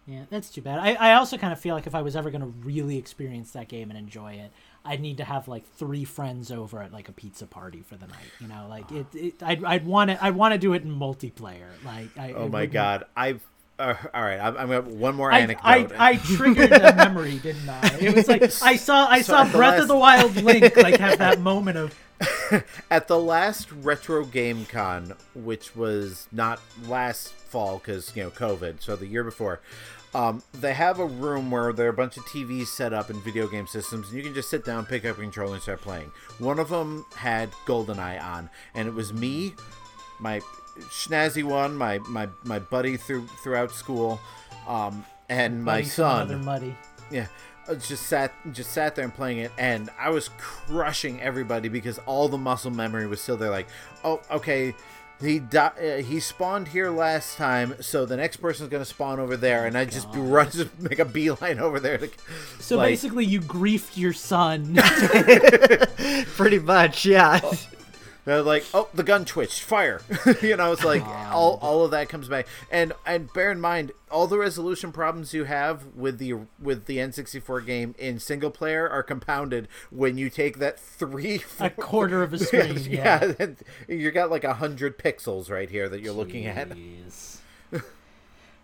[0.07, 0.79] Yeah, that's too bad.
[0.79, 3.50] I, I also kind of feel like if I was ever going to really experience
[3.53, 4.53] that game and enjoy it,
[4.85, 8.07] I'd need to have like three friends over at like a pizza party for the
[8.07, 8.16] night.
[8.40, 9.07] You know, like it.
[9.14, 11.69] it I'd I'd want to I'd want to do it in multiplayer.
[11.85, 12.33] Like I.
[12.33, 13.43] Oh my god, I've.
[13.79, 15.62] Uh, all right, I'm, I'm gonna have one more I, anecdote.
[15.64, 17.97] I, I triggered a memory, didn't I?
[17.99, 20.99] It was like I saw I So saw Breath last- of the Wild Link like
[21.01, 21.95] have that moment of
[22.90, 28.83] at the last retro game con which was not last fall because you know covid
[28.83, 29.61] so the year before
[30.14, 33.23] um, they have a room where there are a bunch of tvs set up and
[33.23, 35.81] video game systems and you can just sit down pick up a controller and start
[35.81, 39.55] playing one of them had goldeneye on and it was me
[40.18, 40.40] my
[40.88, 44.20] snazzy one my my, my buddy through throughout school
[44.66, 46.77] um, and my Buddy son Muddy.
[47.11, 47.27] yeah,
[47.87, 52.29] just sat just sat there and playing it, and I was crushing everybody because all
[52.29, 53.51] the muscle memory was still there.
[53.51, 53.68] Like,
[54.05, 54.75] oh, okay,
[55.20, 55.59] he di-
[55.98, 59.76] uh, he spawned here last time, so the next person's gonna spawn over there, and
[59.76, 61.98] I just be run, just make a beeline over there.
[61.98, 62.09] To,
[62.61, 64.74] So like, basically, you griefed your son.
[66.37, 67.40] Pretty much, yeah.
[68.24, 70.02] They're like, oh, the gun twitched, fire.
[70.42, 72.46] you know, it's like all, all of that comes back.
[72.70, 76.98] And and bear in mind, all the resolution problems you have with the with the
[76.98, 82.33] N64 game in single player are compounded when you take that three a quarter of
[82.33, 82.78] a screen.
[82.88, 83.33] yeah.
[83.38, 83.46] yeah,
[83.88, 86.68] you got like a hundred pixels right here that you're looking at.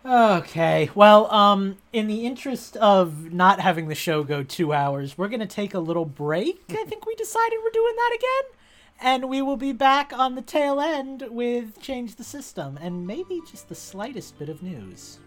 [0.05, 0.89] Okay.
[0.95, 5.45] Well, um, in the interest of not having the show go two hours, we're gonna
[5.47, 6.63] take a little break.
[6.69, 8.56] I think we decided we're doing that again.
[8.99, 13.41] And we will be back on the tail end with Change the System and maybe
[13.49, 15.19] just the slightest bit of news.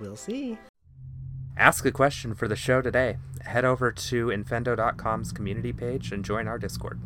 [0.00, 0.58] We'll see.
[1.56, 3.18] Ask a question for the show today.
[3.42, 6.98] Head over to infendo.com's community page and join our Discord.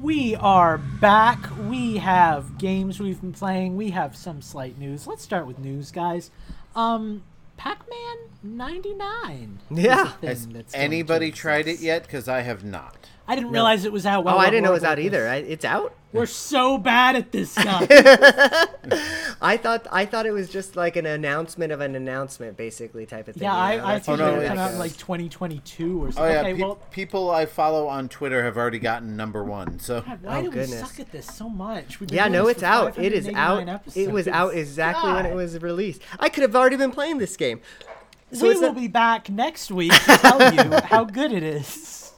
[0.00, 1.38] We are back.
[1.68, 3.76] We have games we've been playing.
[3.76, 5.06] We have some slight news.
[5.06, 6.30] Let's start with news, guys.
[6.74, 7.22] Um,
[7.56, 9.60] Pac-Man 99.
[9.70, 10.12] Yeah.
[10.22, 12.02] Has anybody tried it yet?
[12.02, 13.08] Because I have not.
[13.26, 14.24] I didn't realize it was out.
[14.24, 15.28] Well, oh, I didn't know it was horrible out either.
[15.28, 15.94] I, it's out.
[16.12, 17.86] We're so bad at this stuff.
[19.40, 23.26] I thought I thought it was just like an announcement of an announcement, basically type
[23.28, 23.42] of thing.
[23.44, 23.84] yeah, you know?
[23.84, 26.22] I, I think Oh, no, it would come it's- out in like 2022 or something.
[26.22, 26.32] Oh something.
[26.34, 29.78] yeah, okay, peop- well, people I follow on Twitter have already gotten number one.
[29.80, 30.70] So God, why Oh, do goodness.
[30.82, 31.98] we suck at this so much?
[31.98, 32.98] We've been Yeah, no, it's out.
[32.98, 33.58] It is out.
[33.66, 34.68] 589 It was out episodes.
[34.68, 36.02] exactly when it was released.
[36.20, 37.60] I could have already been playing this game.
[38.32, 42.12] So we will not- be back next week to tell you how good it is.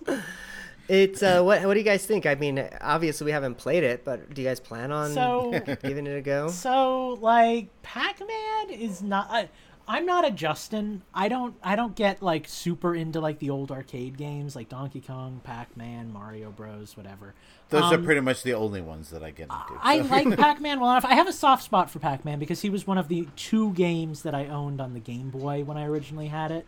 [0.89, 2.27] It's uh, what what do you guys think?
[2.27, 5.51] I mean, obviously we haven't played it, but do you guys plan on So,
[5.83, 6.49] giving it a go?
[6.49, 9.29] so like Pac-Man is not.
[9.31, 9.49] I,
[9.89, 11.03] I'm not a Justin.
[11.15, 11.55] I don't.
[11.63, 16.13] I don't get like super into like the old arcade games like Donkey Kong, Pac-Man,
[16.13, 17.35] Mario Bros, whatever.
[17.69, 19.81] those are Um, pretty much the only ones that I get into.
[19.81, 21.05] I like Pac-Man well enough.
[21.05, 24.23] I have a soft spot for Pac-Man because he was one of the two games
[24.23, 26.67] that I owned on the Game Boy when I originally had it.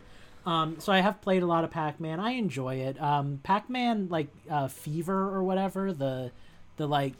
[0.49, 2.19] Um, so I have played a lot of Pac-Man.
[2.19, 2.99] I enjoy it.
[2.99, 6.31] Um, Pac-Man like uh, Fever or whatever the
[6.77, 7.13] the like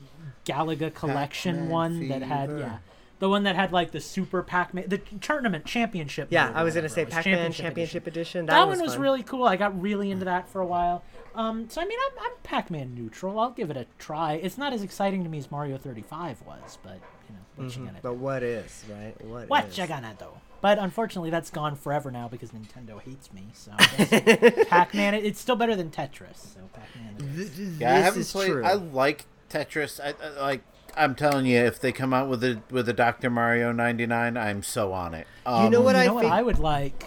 [0.45, 2.77] Galaga collection Pac-Man one that had yeah.
[3.19, 6.29] The one that had like the Super Pac-Man, the tournament championship.
[6.31, 8.45] Yeah, I was gonna say was, Pac-Man Championship Edition.
[8.45, 9.01] That, That, one was fun.
[9.01, 9.43] really cool.
[9.43, 11.03] I got really into that for a while.
[11.35, 13.37] Um, so I mean, I'm, I'm Pac-Man neutral.
[13.37, 14.35] I'll give it a try.
[14.35, 17.83] It's not as exciting to me as Mario 35 was, but you know, what you
[17.83, 17.97] gonna Mm-hmm.
[18.01, 19.13] But what is right?
[19.25, 19.77] What what is?
[19.77, 20.27] you gonna do?
[20.61, 23.47] But unfortunately, that's gone forever now because Nintendo hates me.
[23.53, 23.71] So
[24.69, 26.53] Pac-Man, it's still better than Tetris.
[26.53, 27.15] So Pac-Man.
[27.35, 27.79] It is.
[27.79, 28.51] Yeah, I This haven't is played.
[28.51, 28.65] true.
[28.65, 29.99] I like Tetris.
[29.99, 30.61] I, I like.
[30.97, 33.29] I'm telling you, if they come out with a with a Dr.
[33.29, 35.27] Mario 99, I'm so on it.
[35.45, 36.25] Um, You know what you I know what?
[36.25, 37.05] I would like,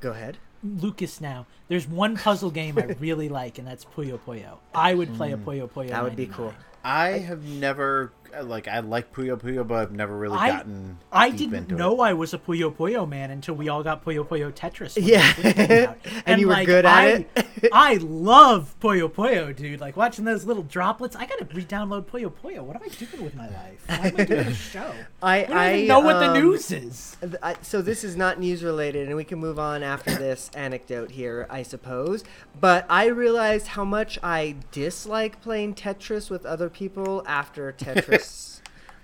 [0.00, 0.38] Go ahead.
[0.62, 1.20] Lucas.
[1.20, 4.58] Now, there's one puzzle game I really like, and that's Puyo Puyo.
[4.74, 5.86] I would play a Puyo Puyo.
[5.86, 5.90] Mm.
[5.90, 6.36] That would be 99.
[6.36, 6.54] cool.
[6.84, 8.12] I have never
[8.42, 8.68] like.
[8.68, 10.98] I like Puyo Puyo, but I've never really I- gotten.
[11.12, 12.08] I didn't know It.
[12.08, 14.96] I was a Puyo Puyo man until we all got Puyo Puyo Tetris.
[15.00, 15.32] Yeah.
[15.34, 15.98] the Switch came out.
[16.26, 17.70] And you were good at I, it?
[17.72, 19.80] I love Puyo Puyo, dude.
[19.80, 21.16] Like watching those little droplets.
[21.16, 22.62] I gotta re-download Puyo Puyo.
[22.62, 23.84] What am I doing with my life?
[23.86, 24.92] Why am I doing this show?
[25.22, 27.16] I don't I even know what the um, news is.
[27.42, 31.10] I- so this is not news related, and we can move on after this anecdote
[31.10, 32.24] here, I suppose.
[32.60, 38.27] But I realized how much I dislike playing Tetris with other people after Tetris.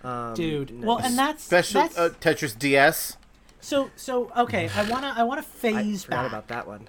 [0.02, 3.16] Um, Dude, well, and that's Special that's uh, Tetris DS.
[3.60, 4.30] so so.
[4.36, 6.30] Okay, I wanna I wanna phase forgot back.
[6.30, 6.88] about that one.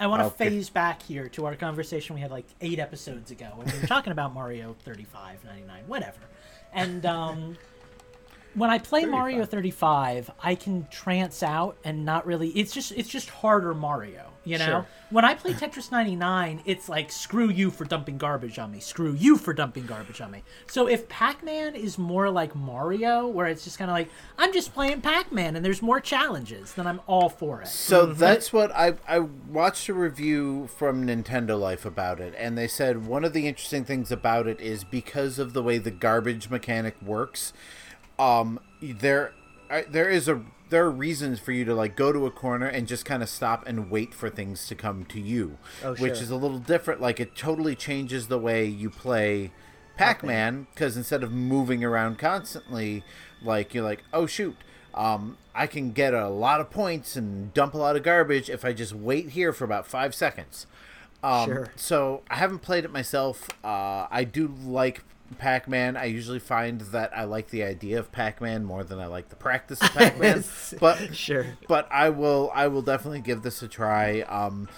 [0.00, 0.48] I want to Okay.
[0.50, 3.86] phase back here to our conversation we had like eight episodes ago when we were
[3.86, 6.18] talking about Mario 35, 99, whatever.
[6.72, 7.56] And um,
[8.54, 12.48] when I play Mario 35, I can trance out and not really.
[12.48, 14.64] It's just it's just harder Mario, you know.
[14.64, 14.86] Sure.
[15.10, 19.12] When I play Tetris 99, it's like screw you for dumping garbage on me, screw
[19.12, 20.42] you for dumping garbage on me.
[20.66, 24.72] So if Pac-Man is more like Mario, where it's just kind of like I'm just
[24.72, 27.68] playing Pac-Man and there's more challenges, then I'm all for it.
[27.68, 32.68] So that's what I I watched a review from Nintendo Life about it, and they
[32.68, 36.48] said one of the interesting things about it is because of the way the garbage
[36.50, 37.52] mechanic works.
[38.18, 39.32] Um, there,
[39.88, 42.88] there is a there are reasons for you to like go to a corner and
[42.88, 46.22] just kind of stop and wait for things to come to you, Oh, which sure.
[46.24, 47.00] is a little different.
[47.00, 49.52] Like it totally changes the way you play
[49.96, 53.04] Pac-Man because instead of moving around constantly,
[53.42, 54.56] like you're like, oh shoot,
[54.94, 58.64] um, I can get a lot of points and dump a lot of garbage if
[58.64, 60.66] I just wait here for about five seconds.
[61.22, 61.68] Um, Sure.
[61.76, 63.48] So I haven't played it myself.
[63.62, 65.04] Uh, I do like
[65.38, 65.96] Pac-Man.
[65.96, 69.36] I usually find that I like the idea of Pac-Man more than I like the
[69.36, 70.44] practice of Pac-Man.
[70.80, 71.46] but Sure.
[71.68, 74.20] but I will I will definitely give this a try.
[74.22, 74.68] Um,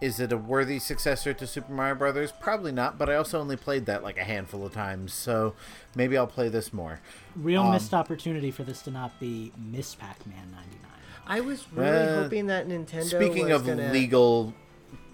[0.00, 2.32] is it a worthy successor to Super Mario Brothers?
[2.40, 5.54] Probably not, but I also only played that like a handful of times, so
[5.94, 7.00] maybe I'll play this more.
[7.36, 10.90] Real Um, missed opportunity for this to not be Miss Pac-Man 99.
[11.24, 13.04] I was really Uh, hoping that Nintendo.
[13.04, 13.92] Speaking was of gonna...
[13.92, 14.52] legal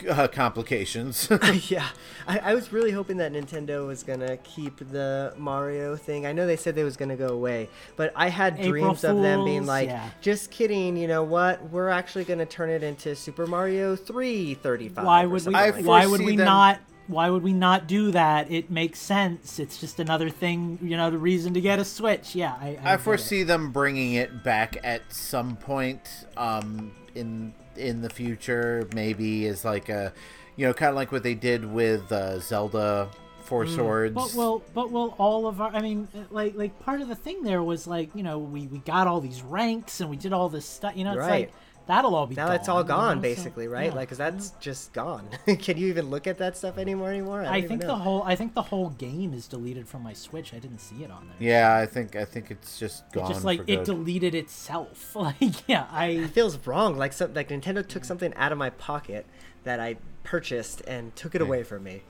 [0.08, 1.28] uh, complications,
[1.70, 1.88] yeah,
[2.26, 6.26] I, I was really hoping that Nintendo was gonna keep the Mario thing.
[6.26, 9.20] I know they said they was gonna go away, but I had April dreams of
[9.22, 10.10] them being like, yeah.
[10.20, 11.70] "Just kidding, you know what?
[11.70, 15.52] We're actually gonna turn it into Super Mario 335." Why would we?
[15.52, 16.80] like Why would we them- not?
[17.08, 18.50] Why would we not do that?
[18.50, 19.58] It makes sense.
[19.58, 22.34] It's just another thing, you know, the reason to get a Switch.
[22.34, 22.78] Yeah, I.
[22.82, 26.02] I, I foresee them bringing it back at some point
[26.36, 28.88] um, in in the future.
[28.94, 30.12] Maybe is like a,
[30.56, 33.08] you know, kind of like what they did with uh, Zelda
[33.44, 34.12] Four Swords.
[34.12, 34.14] Mm.
[34.14, 35.70] But well, but well, all of our.
[35.74, 38.66] I mean, uh, like, like part of the thing there was like, you know, we
[38.66, 40.96] we got all these ranks and we did all this stuff.
[40.96, 41.30] You know, it's Right.
[41.48, 41.52] like
[41.88, 43.90] that'll all be Now gone, it's all you know, gone, so- basically, right?
[43.90, 43.94] yeah.
[43.96, 45.28] Like, 'cause that's just gone.
[45.58, 47.10] Can you even look at that stuff anymore?
[47.10, 47.42] Anymore?
[47.42, 48.22] don't I think the whole.
[48.22, 50.54] I think the whole game is deleted from my Switch.
[50.54, 51.48] I didn't see it on there.
[51.50, 53.28] yeah, I think I think it's just It gone.
[53.32, 53.84] just like for it good.
[53.86, 55.14] deleted itself.
[55.16, 56.96] Like yeah, I It feels wrong.
[56.96, 59.26] Like some, like Nintendo took something out of my pocket
[59.64, 62.02] that I purchased and took it away from me.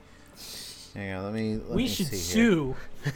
[0.95, 1.55] Hang on, let me.
[1.57, 2.75] Let we me should see sue.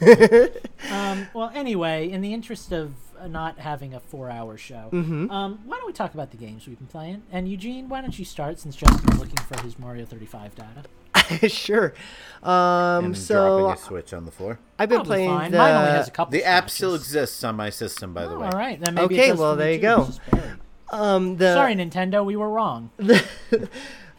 [0.90, 2.92] um, well, anyway, in the interest of
[3.28, 5.30] not having a four-hour show, Mm-hmm.
[5.30, 7.22] um, why don't we talk about the games we've been playing?
[7.32, 11.48] And Eugene, why don't you start since Justin's looking for his Mario 35 data?
[11.48, 11.94] sure.
[12.42, 14.58] Um, And so dropping a switch on the floor.
[14.78, 15.50] I've been Probably playing fine.
[15.52, 15.58] the.
[15.58, 16.32] Mine only has a couple.
[16.32, 18.46] The app still exists on my system, by the Oh, way.
[18.46, 19.82] all right, then maybe it Okay, well, there you too.
[19.82, 19.96] go.
[20.02, 20.58] It's just buried.
[20.90, 22.90] um, the Sorry, Nintendo, we were wrong.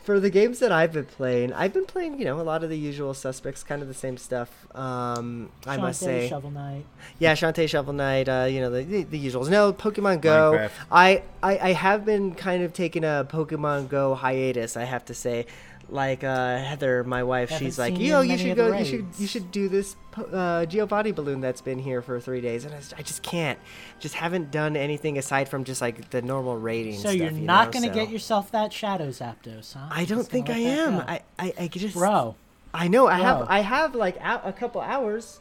[0.06, 2.70] for the games that I've been playing, I've been playing, you know, a lot of
[2.70, 4.68] the usual suspects, kind of the same stuff.
[4.76, 6.86] Um, I must say, Shovel Knight.
[7.18, 9.50] yeah, Shantae Shovel Knight, uh, you know, the, the, the usuals.
[9.50, 10.54] No, Pokemon Go.
[10.54, 10.72] Minecraft.
[10.91, 14.78] I, I I have been kind of taking a Pokemon Go hiatus.
[14.78, 15.48] I have to say,
[15.89, 18.77] like uh, Heather, my wife, Haven't she's like, "Yo, you you know, you should go,
[18.77, 19.96] you should, you should do this
[20.31, 23.60] uh, Giovanni balloon that's been here for three days, and I, just- I just can't,
[24.00, 26.96] just haven't done anything aside from just like the normal rating.
[26.96, 29.88] So stuff, you're you not know, going to so- get yourself that Shadow Zapdos, huh?
[29.92, 31.00] I don't think I am.
[31.08, 32.36] I, I, I just, Bro,
[32.73, 33.23] I know I Bro.
[33.25, 35.40] have, I have like ou- a couple hours.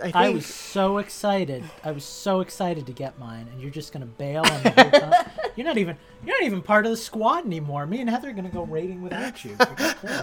[0.00, 0.16] I think.
[0.16, 1.62] I was so excited.
[1.82, 4.90] I was so excited to get mine, and you're just gonna bail on the whole
[4.90, 5.30] time.
[5.56, 7.86] You're not even you're not even part of the squad anymore.
[7.86, 9.56] Me and Heather are gonna go raiding without you.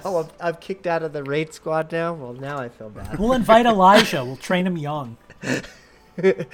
[0.03, 2.13] Oh, I'm, I'm kicked out of the raid squad now.
[2.13, 3.17] Well, now I feel bad.
[3.17, 4.25] We'll invite Elijah.
[4.25, 5.15] We'll train him young.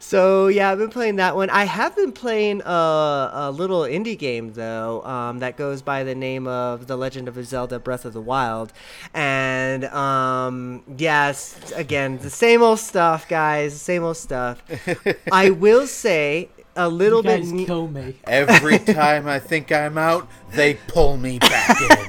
[0.00, 1.48] So yeah, I've been playing that one.
[1.50, 6.14] I have been playing a, a little indie game though um, that goes by the
[6.14, 8.72] name of The Legend of Zelda: Breath of the Wild,
[9.14, 13.80] and um, yes, again the same old stuff, guys.
[13.80, 14.62] Same old stuff.
[15.32, 17.40] I will say a little You bit.
[17.40, 18.16] guys ne- kill me.
[18.26, 22.08] Every time I think I'm out, they pull me back in.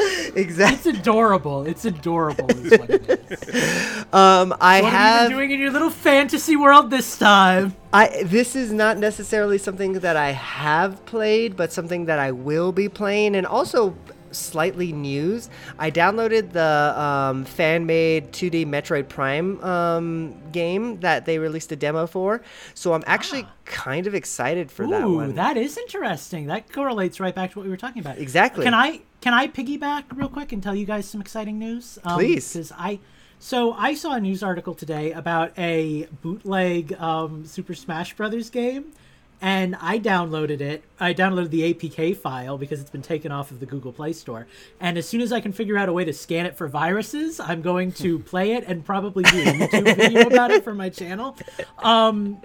[0.34, 0.90] exactly.
[0.92, 1.66] It's adorable.
[1.66, 2.50] It's adorable.
[2.50, 4.04] Is what it is.
[4.12, 5.22] Um, I What have have.
[5.22, 7.74] you been doing in your little fantasy world this time?
[7.92, 12.72] I this is not necessarily something that I have played, but something that I will
[12.72, 13.94] be playing, and also
[14.30, 15.48] slightly news.
[15.78, 22.06] I downloaded the um, fan-made 2D Metroid Prime um, game that they released a demo
[22.06, 22.42] for,
[22.74, 25.08] so I'm actually kind of excited for that Ah.
[25.08, 25.34] One.
[25.34, 26.46] that is interesting.
[26.46, 28.18] That correlates right back to what we were talking about.
[28.18, 28.64] Exactly.
[28.64, 31.98] Can I can I piggyback real quick and tell you guys some exciting news?
[32.04, 32.52] Um, Please.
[32.52, 33.00] Because I
[33.38, 38.92] so I saw a news article today about a bootleg um, Super Smash Brothers game.
[39.40, 40.82] And I downloaded it.
[40.98, 44.46] I downloaded the APK file because it's been taken off of the Google Play Store.
[44.80, 47.38] And as soon as I can figure out a way to scan it for viruses,
[47.38, 50.88] I'm going to play it and probably do a YouTube video about it for my
[50.88, 51.36] channel.
[51.78, 52.40] Um,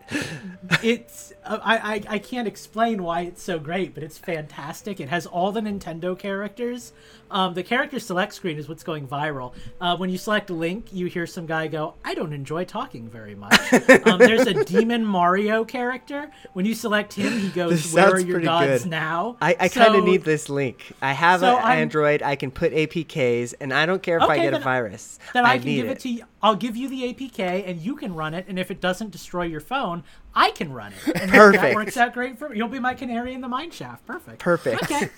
[0.84, 5.00] it's uh, I, I I can't explain why it's so great, but it's fantastic.
[5.00, 6.92] It has all the Nintendo characters.
[7.32, 9.54] Um, the character select screen is what's going viral.
[9.80, 13.36] Uh, when you select Link, you hear some guy go, "I don't enjoy talking very
[13.36, 13.58] much."
[14.06, 16.30] um, there's a Demon Mario character.
[16.54, 18.92] When you select him, he goes, This "Where are your gods good.
[18.92, 20.92] now?" I, I kind of need this link.
[21.02, 22.22] I have So an I'm- Android.
[22.22, 25.18] I can put APKs, and I don't care if I Okay, get a virus.
[25.34, 25.92] Then I, I can give it.
[25.92, 26.00] it.
[26.02, 26.24] to you.
[26.44, 28.46] I'll give you the APK, and you can run it.
[28.48, 30.04] And if it doesn't destroy your phone,
[30.34, 31.22] I can run it.
[31.22, 31.76] And That Perfect.
[31.76, 34.06] works out great for you'll be my canary in the mine shaft.
[34.08, 34.40] Perfect.
[34.40, 34.84] Perfect.
[34.84, 35.10] Okay.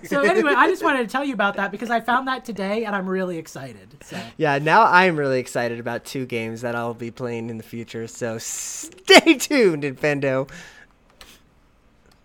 [0.04, 2.84] so anyway, I just wanted to tell you about that because I found that today,
[2.84, 3.96] and I'm really excited.
[4.04, 7.64] So Yeah, now I'm really excited about two games that I'll be playing in the
[7.64, 8.06] future.
[8.06, 10.48] So stay tuned, Nintendo.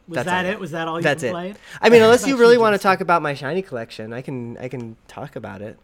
[0.07, 0.59] was That's that it?
[0.59, 1.32] Was that all you That's it.
[1.32, 1.57] played?
[1.82, 4.67] I mean, unless you really want to talk about my shiny collection, I can I
[4.67, 5.80] can talk about it.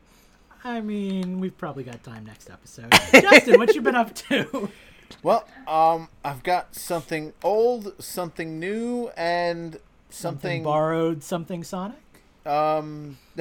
[0.64, 2.92] I mean, we've probably got time next episode.
[3.14, 4.70] Justin, what you been up to?
[5.24, 9.80] Well, um, I've got something old, something new, and
[10.10, 10.64] something.
[10.64, 11.98] borrowed something Sonic.
[12.46, 13.18] um,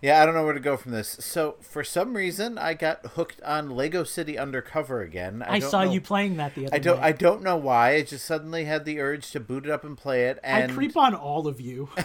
[0.00, 1.16] yeah, I don't know where to go from this.
[1.20, 5.42] So, for some reason, I got hooked on Lego City Undercover again.
[5.42, 7.00] I, I, saw know- you playing that the other I don't.
[7.00, 7.94] I don't know why.
[7.94, 10.96] I just suddenly had the urge to boot it up and play it, I creep
[10.96, 11.88] on all of you.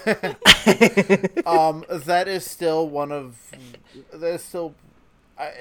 [1.45, 3.37] um, that is still one of.
[4.11, 4.73] That is still,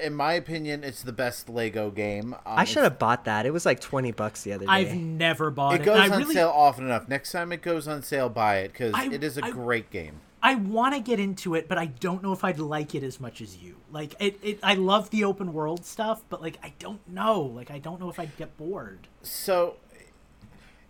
[0.01, 2.33] in my opinion, it's the best Lego game.
[2.33, 3.45] Um, I should have bought that.
[3.45, 4.71] It was like twenty bucks the other day.
[4.71, 5.81] I've never bought it.
[5.81, 7.07] It goes and I on really, sale often enough.
[7.07, 10.21] Next time it goes on sale, buy it because it is a I- great game.
[10.45, 13.21] I want to get into it, but I don't know if I'd like it as
[13.21, 13.77] much as you.
[13.89, 17.41] Like it, it I love the open world stuff, but like I don't know.
[17.41, 19.07] Like I don't know if I'd get bored.
[19.21, 19.77] So,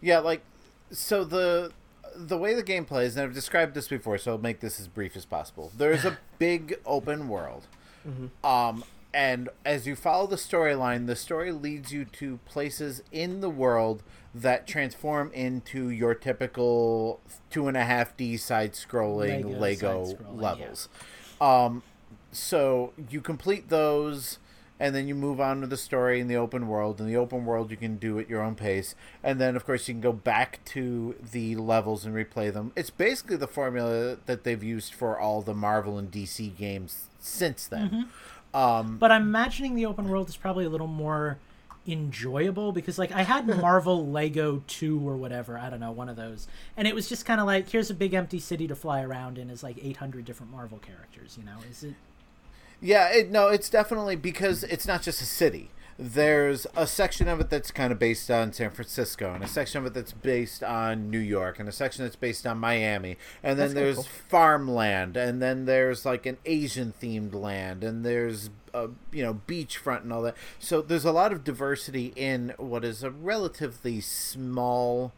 [0.02, 0.42] yeah, like,
[0.90, 1.72] so the
[2.16, 4.88] the way the game plays, and I've described this before, so I'll make this as
[4.88, 5.72] brief as possible.
[5.78, 7.68] There's a big open world,
[8.44, 8.84] um,
[9.14, 14.02] and as you follow the storyline, the story leads you to places in the world
[14.34, 17.20] that transform into your typical
[17.52, 20.90] two and a half D side scrolling Lego Lego, side-scrolling, levels.
[21.40, 21.84] Um,
[22.32, 24.40] so you complete those
[24.84, 27.00] and then you move on to the story in the open world.
[27.00, 28.96] In the open world you can do at your own pace.
[29.24, 32.74] And then of course you can go back to the levels and replay them.
[32.76, 37.66] It's basically the formula that they've used for all the marvel and dc games since
[37.66, 38.10] then.
[38.54, 41.38] Um, But I'm imagining the open world is probably a little more
[41.88, 46.18] enjoyable because like I had Marvel Lego 2 or whatever, I don't know, one of
[46.18, 46.50] those.
[46.76, 49.38] And it was just kind of like here's a big empty city to fly around
[49.38, 51.60] in is like 800 different Marvel characters, you know.
[51.72, 51.94] Is it
[52.84, 55.72] Yeah, it, no, it's definitely because it's not just a city.
[55.98, 59.80] There's a section of it that's kind of based on San Francisco, and a section
[59.80, 63.60] of it that's based on New York, and a section that's based on Miami, and
[63.60, 64.06] then That's kinda there's cool.
[64.28, 70.02] farmland, and then there's like an Asian themed land, and there's a you know beachfront
[70.02, 70.36] and all that.
[70.60, 75.14] So there's a lot of diversity in what is a relatively small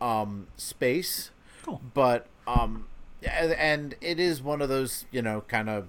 [0.00, 1.30] um, space
[1.62, 1.80] Cool.
[1.94, 2.86] but um
[3.22, 5.88] and, and it is one of those you know kind of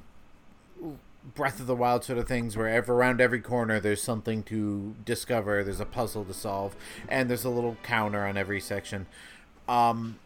[1.36, 4.95] Breath of the Wild sort of things where every, around every corner there's something to
[5.03, 6.75] discover, there's a puzzle to solve,
[7.07, 9.07] and there's a little counter on every section.
[9.67, 10.19] Um,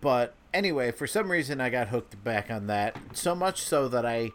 [0.00, 2.96] but anyway, for some reason I got hooked back on that.
[3.12, 4.30] So much so that I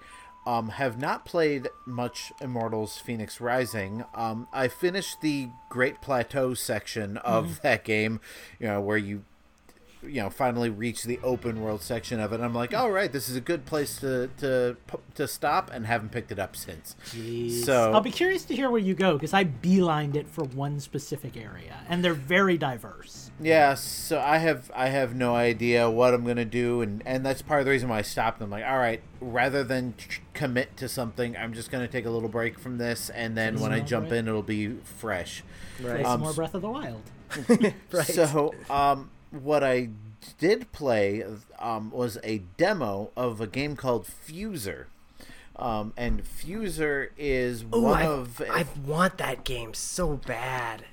[0.46, 4.06] um, have not played much Immortals Fenyx Rising.
[4.16, 7.54] Um, I finished the Great Plateau section of mm-hmm.
[7.64, 8.20] that game,
[8.60, 9.24] you know, where you
[10.04, 12.40] you know finally reach the open world section of it.
[12.40, 14.78] I'm like, all right, this is a good place to to
[15.16, 16.96] to stop, and haven't picked it up since.
[17.06, 17.66] Jeez.
[17.66, 20.80] So I'll be curious to hear where you go because I beelined it for one
[20.80, 23.32] specific area, and they're very diverse.
[23.42, 27.42] Yeah, so I have I have no idea what I'm gonna do, and and that's
[27.42, 28.42] part of the reason why I stopped.
[28.42, 29.96] I'm like, all right, rather than
[30.34, 33.72] commit to something, I'm just gonna take a little break from this, and then when
[33.72, 35.44] I jump in, it'll be fresh.
[35.82, 36.06] Right.
[36.06, 37.04] Um, more Breath of the Wild.
[37.92, 38.06] right.
[38.06, 39.90] So, um, what I
[40.38, 41.24] did play
[41.60, 44.86] um, was a demo of a game called Fuser.
[45.56, 48.42] Um, and Fuser is Ooh, one I've, of.
[48.50, 50.86] I want that game so bad.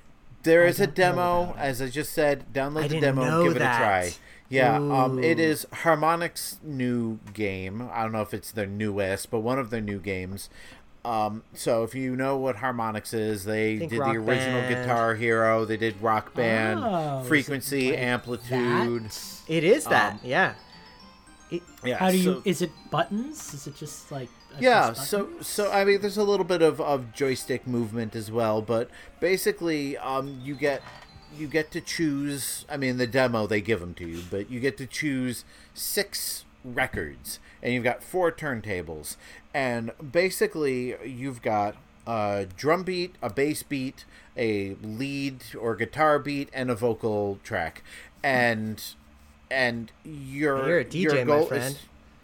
[0.43, 2.45] There is a demo, as I just said.
[2.53, 3.61] Download the demo, give that.
[3.61, 4.13] it a try.
[4.49, 7.89] Yeah, um, it is Harmonix's new game.
[7.91, 10.49] I don't know if it's their newest, but one of their new games.
[11.07, 14.75] Um, so if you know what Harmonix is, they did the original band.
[14.75, 15.63] Guitar Hero.
[15.63, 19.05] They did Rock Band, oh, Frequency, like Amplitude.
[19.05, 19.41] That?
[19.47, 20.55] It is that, um, yeah.
[21.49, 21.95] It, yeah.
[21.95, 22.41] How do you?
[22.43, 23.53] Is it buttons?
[23.53, 24.27] Is it just like?
[24.59, 24.91] Yeah.
[24.91, 28.89] So so I mean, there's a little bit of, of joystick movement as well, but
[29.21, 30.81] basically, um, you get
[31.37, 32.65] you get to choose.
[32.69, 36.43] I mean, the demo they give them to you, but you get to choose six
[36.65, 39.17] records and you've got four turntables
[39.53, 41.75] and basically you've got
[42.07, 44.05] a drum beat, a bass beat,
[44.37, 47.83] a lead or guitar beat, and a vocal track,
[48.23, 48.81] and
[49.51, 51.75] and your you're a DJ, your goal my friend.
[51.75, 51.79] Is,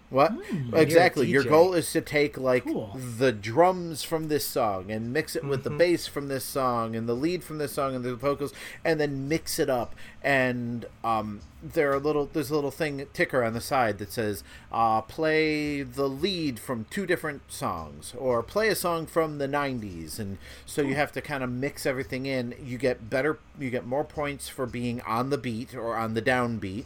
[0.09, 1.27] what mm, exactly?
[1.27, 2.97] Your goal is to take like cool.
[3.17, 5.77] the drums from this song and mix it with mm-hmm.
[5.77, 8.53] the bass from this song and the lead from this song and the vocals,
[8.85, 9.95] and then mix it up.
[10.21, 14.43] And um, there are little there's a little thing ticker on the side that says
[14.71, 20.19] uh, play the lead from two different songs or play a song from the 90s
[20.19, 23.85] and so you have to kind of mix everything in you get better you get
[23.85, 26.85] more points for being on the beat or on the downbeat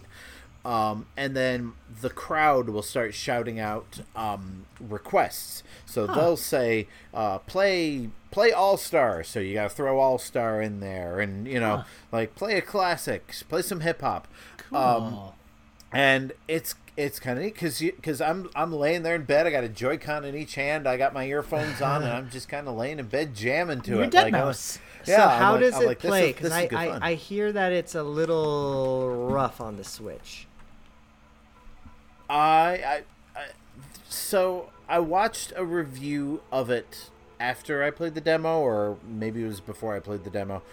[0.68, 5.63] um, and then the crowd will start shouting out um, requests.
[5.86, 6.13] So huh.
[6.13, 10.82] they'll say, uh, "Play, play All Star." So you got to throw All Star in
[10.82, 11.84] there, and you know, huh.
[12.11, 14.28] like play a classic, play some hip hop.
[14.57, 14.78] Cool.
[14.78, 15.20] Um,
[15.93, 19.47] and it's it's kind of neat because because I'm I'm laying there in bed.
[19.47, 20.86] I got a Joy-Con in each hand.
[20.86, 23.91] I got my earphones on, and I'm just kind of laying in bed jamming to
[23.91, 24.11] You're it.
[24.11, 24.80] Dead like, mouse.
[25.05, 26.34] Yeah, so how like, does I'm it like, play?
[26.34, 30.45] Because I, I, I hear that it's a little rough on the Switch.
[32.30, 33.03] I, I,
[33.36, 33.45] I,
[34.09, 37.09] so I watched a review of it
[37.39, 40.63] after I played the demo, or maybe it was before I played the demo,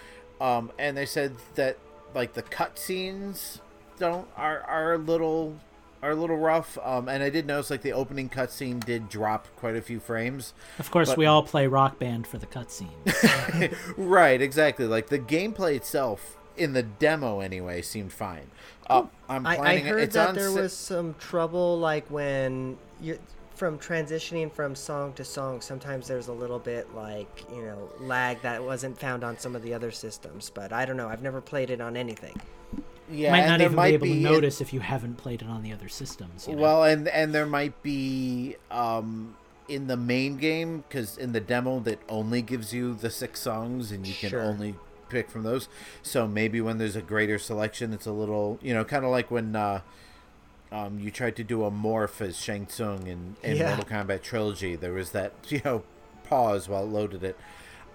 [0.40, 1.78] um, and they said that
[2.14, 3.60] like the cutscenes
[3.98, 5.56] don't are are a little
[6.02, 6.76] are a little rough.
[6.82, 10.52] Um, and I did notice like the opening cutscene did drop quite a few frames.
[10.78, 11.18] Of course, but...
[11.18, 13.74] we all play Rock Band for the cutscenes.
[13.96, 14.86] right, exactly.
[14.86, 18.50] Like the gameplay itself in the demo anyway seemed fine.
[18.88, 23.18] Uh, I'm I, I heard that there si- was some trouble, like when you
[23.54, 25.60] from transitioning from song to song.
[25.60, 29.62] Sometimes there's a little bit like you know lag that wasn't found on some of
[29.62, 30.50] the other systems.
[30.50, 31.08] But I don't know.
[31.08, 32.40] I've never played it on anything.
[33.10, 35.48] Yeah, might not even might be able be to notice if you haven't played it
[35.48, 36.48] on the other systems.
[36.48, 36.62] You know?
[36.62, 39.36] Well, and and there might be um,
[39.68, 43.92] in the main game because in the demo that only gives you the six songs
[43.92, 44.74] and you can only
[45.14, 45.68] pick from those.
[46.02, 49.30] So maybe when there's a greater selection, it's a little, you know, kind of like
[49.30, 49.80] when uh,
[50.72, 53.76] um, you tried to do a morph as Shang Tsung in, in yeah.
[53.76, 54.74] Mortal Kombat Trilogy.
[54.74, 55.84] There was that, you know,
[56.24, 57.38] pause while it loaded it.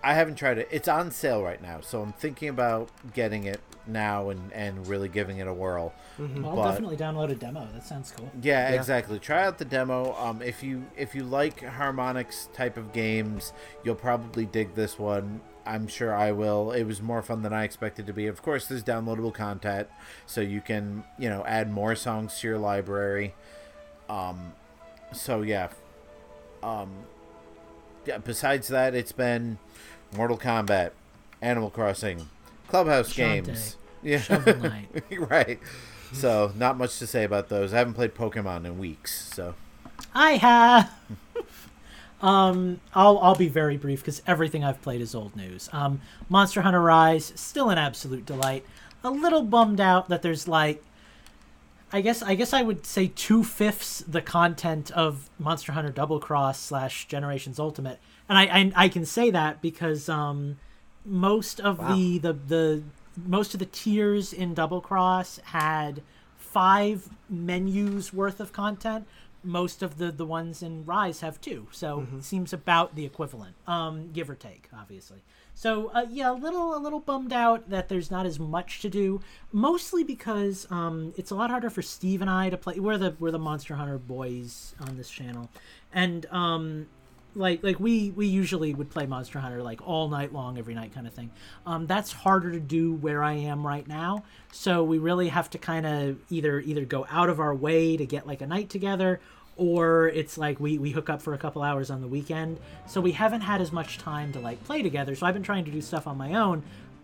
[0.01, 0.69] I haven't tried it.
[0.71, 5.09] It's on sale right now, so I'm thinking about getting it now and, and really
[5.09, 5.93] giving it a whirl.
[6.17, 6.41] Mm-hmm.
[6.41, 7.67] Well, I'll but, definitely download a demo.
[7.73, 8.31] That sounds cool.
[8.41, 9.19] Yeah, yeah, exactly.
[9.19, 10.15] Try out the demo.
[10.15, 13.51] Um, if you if you like Harmonix type of games,
[13.83, 15.41] you'll probably dig this one.
[15.69, 16.71] I'm sure I will.
[16.71, 18.25] It was more fun than I expected to be.
[18.25, 19.87] Of course, there's downloadable content,
[20.25, 23.35] so you can you know add more songs to your library.
[24.09, 24.53] Um,
[25.13, 25.69] so yeah.
[26.63, 26.89] Um,
[28.05, 28.17] yeah.
[28.17, 29.59] Besides that, it's been
[30.17, 30.91] Mortal Kombat,
[31.39, 32.27] Animal Crossing,
[32.67, 33.77] Clubhouse games.
[34.01, 34.23] Yeah,
[35.19, 35.59] right.
[36.13, 37.73] So not much to say about those.
[37.73, 39.53] I haven't played Pokemon in weeks, so.
[40.15, 40.91] I have.
[42.21, 45.69] Um, I'll I'll be very brief because everything I've played is old news.
[45.71, 48.65] Um, Monster Hunter Rise still an absolute delight.
[49.03, 50.83] A little bummed out that there's like
[51.91, 56.19] I guess I guess I would say two fifths the content of Monster Hunter Double
[56.19, 60.57] Cross slash Generations Ultimate, and I I, I can say that because um,
[61.05, 62.83] most of the, the the
[63.25, 66.03] most of the tiers in Double Cross had
[66.37, 69.07] five menus worth of content.
[69.43, 73.55] Most of the the ones in Rise have two, so it seems about the equivalent,
[73.67, 75.23] um, give or take, obviously.
[75.53, 78.89] So uh, yeah, a little a little bummed out that there's not as much to
[78.89, 79.21] do.
[79.51, 82.79] Mostly because um, it's a lot harder for Steve and I to play.
[82.79, 85.49] We're the we're the Monster Hunter boys on this channel,
[85.93, 86.87] and um,
[87.39, 90.93] like like we we usually would play Monster Hunter like all night long, every night
[90.93, 91.31] kind of thing.
[91.65, 94.23] Um, that's harder to do where I am right now.
[94.51, 98.05] So we really have to kind of either either go out of our way to
[98.05, 99.21] get like a night together,
[99.55, 102.59] or it's like we we hook up for a couple hours on the weekend.
[102.85, 105.15] So we haven't had as much time to like play together.
[105.15, 106.63] So I've been trying to do stuff on my own.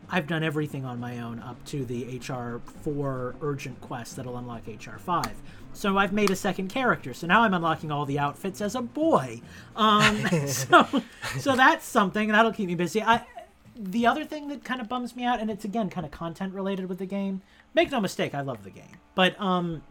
[0.09, 4.67] I've done everything on my own up to the HR four urgent quest that'll unlock
[4.67, 5.33] HR five.
[5.75, 7.13] So I've made a second character.
[7.13, 9.41] So now I'm unlocking all the outfits as a boy.
[9.75, 11.03] Um, so
[11.39, 13.01] so that's something, and that'll keep me busy.
[13.01, 13.25] I
[13.77, 16.53] the other thing that kind of bums me out, and it's again kind of content
[16.53, 17.41] related with the game.
[17.73, 19.83] Make no mistake, I love the game, but um,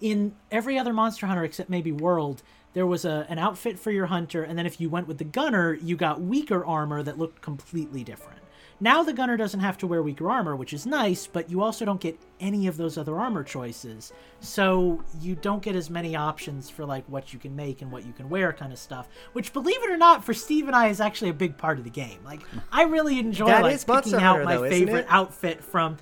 [0.00, 2.42] in every other Monster Hunter except maybe World,
[2.72, 5.24] there was a an outfit for your hunter, and then if you went with the
[5.24, 8.40] gunner, you got weaker armor that looked completely different.
[8.78, 11.84] Now the gunner doesn't have to wear weaker armor, which is nice, but you also
[11.84, 14.12] don't get any of those other armor choices.
[14.40, 18.04] So you don't get as many options for like what you can make and what
[18.04, 19.08] you can wear kind of stuff.
[19.32, 21.84] Which believe it or not, for Steve and I is actually a big part of
[21.84, 22.18] the game.
[22.24, 25.96] Like I really enjoy That like picking out my though, favorite outfit from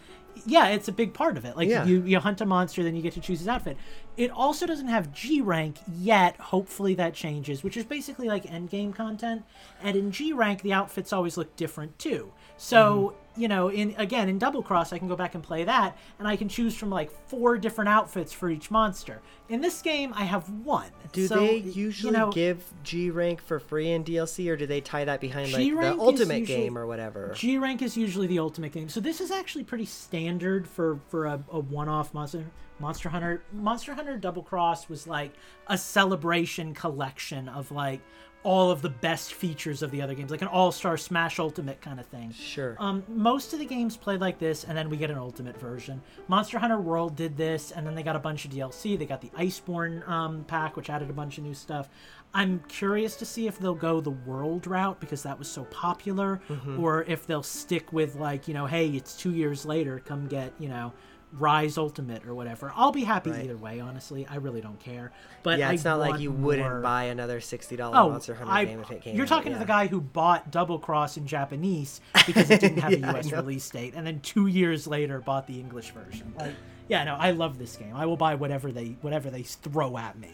[0.46, 1.56] yeah, it's a big part of it.
[1.56, 1.84] Like Yeah.
[1.84, 3.76] you, you hunt a monster, then you get to choose his outfit.
[4.16, 6.36] It also doesn't have G rank yet.
[6.38, 9.44] Hopefully that changes, which is basically like end game content.
[9.82, 12.32] And in G rank, the outfits always look different too.
[12.56, 13.40] So Mm-hmm.
[13.40, 16.28] you know, in again in Double Cross, I can go back and play that, and
[16.28, 19.20] I can choose from like four different outfits for each monster.
[19.48, 20.90] In this game, I have one.
[21.12, 24.66] Do So, they you usually know, give G rank for free in DLC, or do
[24.66, 27.32] they tie that behind like G the Ultimate usually- game or whatever?
[27.34, 31.26] G rank is usually the ultimate game, so this is actually pretty standard for for
[31.26, 32.44] a, a one-off monster
[32.80, 33.42] Monster Hunter.
[33.52, 35.32] Monster Hunter Double Cross was like
[35.68, 38.00] a celebration collection of like
[38.44, 41.98] all of the best features of the other games, like an all-star Smash Ultimate kind
[41.98, 42.30] of thing.
[42.30, 42.76] Sure.
[42.78, 46.02] Um, most of the games play like this, and then we get an ultimate version.
[46.28, 48.98] Monster Hunter World did this, and then they got a bunch of DLC.
[48.98, 51.88] They got the Iceborne um, pack, which added a bunch of new stuff.
[52.34, 56.40] I'm curious to see if they'll go the world route because that was so popular,
[56.48, 56.82] Mm-hmm.
[56.82, 60.52] or if they'll stick with like you know, hey, it's two years later, come get
[60.58, 60.92] you know.
[61.38, 62.72] Rise Ultimate or whatever.
[62.76, 63.44] I'll be happy Right.
[63.44, 63.80] either way.
[63.80, 65.12] Honestly, I really don't care.
[65.42, 68.34] But yeah, I it's not like you wouldn't more- buy another sixty dollar Oh, Monster
[68.34, 69.16] Hunter I, game if it came.
[69.16, 69.58] you're out, talking yeah.
[69.58, 73.10] to the guy who bought Double Cross in Japanese because it didn't have Yeah, a
[73.10, 73.32] I U.S.
[73.32, 76.32] release date, and then two years later bought the English version.
[76.38, 76.54] Like,
[76.88, 77.94] yeah, no, I love this game.
[77.96, 80.30] I will buy whatever they whatever they throw at me.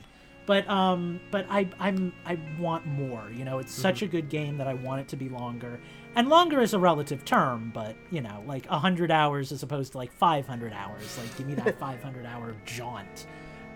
[0.47, 3.31] But um, but I I'm I want more.
[3.33, 3.83] You know, it's Mm-hmm.
[3.83, 5.81] such a good game that I want it to be longer.
[6.17, 9.99] And longer is a relative term, but you know, like hundred hours as opposed to
[9.99, 11.17] like five hundred hours.
[11.19, 13.27] Like, give me that five hundred hour jaunt.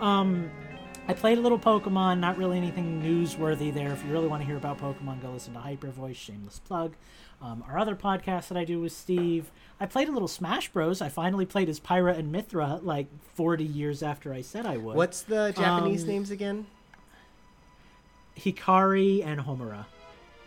[0.01, 0.51] Um,
[1.07, 3.93] I played a little Pokemon, not really anything newsworthy there.
[3.93, 6.95] If you really want to hear about Pokemon, go listen to Hyper Voice, shameless plug.
[7.43, 9.51] Um, our other podcast that I do with Steve.
[9.79, 11.03] I played a little Smash Bros.
[11.03, 14.97] I finally played as Pyra and Mythra like 40 years after I said I would.
[14.97, 16.67] What's the Japanese Um, names again?
[18.39, 19.85] Hikari and Homura.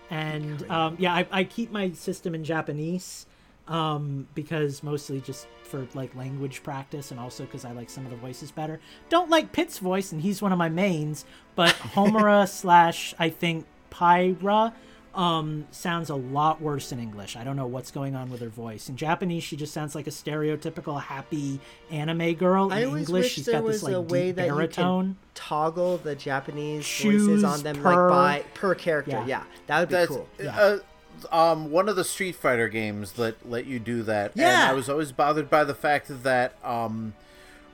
[0.09, 3.25] And um, yeah, I, I keep my system in Japanese
[3.67, 8.11] um, because mostly just for like language practice and also because I like some of
[8.11, 8.79] the voices better.
[9.09, 13.65] Don't like Pit's voice, and he's one of my mains, but Homura slash I think
[13.91, 14.73] Pyra
[15.17, 17.35] um, sounds a lot worse in English.
[17.35, 18.87] I don't know what's going on with her voice.
[18.87, 21.59] In Japanese, she just sounds like a stereotypical happy
[21.91, 22.67] anime girl.
[22.67, 24.45] In I always English, wish she's there got was this like a way deep that
[24.47, 25.05] you baritone.
[25.05, 29.11] can toggle the Japanese Choose voices on them per- like by per character.
[29.11, 29.25] Yeah.
[29.25, 30.27] Yeah, that would be That's cool.
[30.47, 30.77] uh,
[31.31, 34.33] um, one of the Street Fighter games let let you do that.
[34.33, 34.67] And Yeah.
[34.69, 37.15] I was always bothered by the fact that um,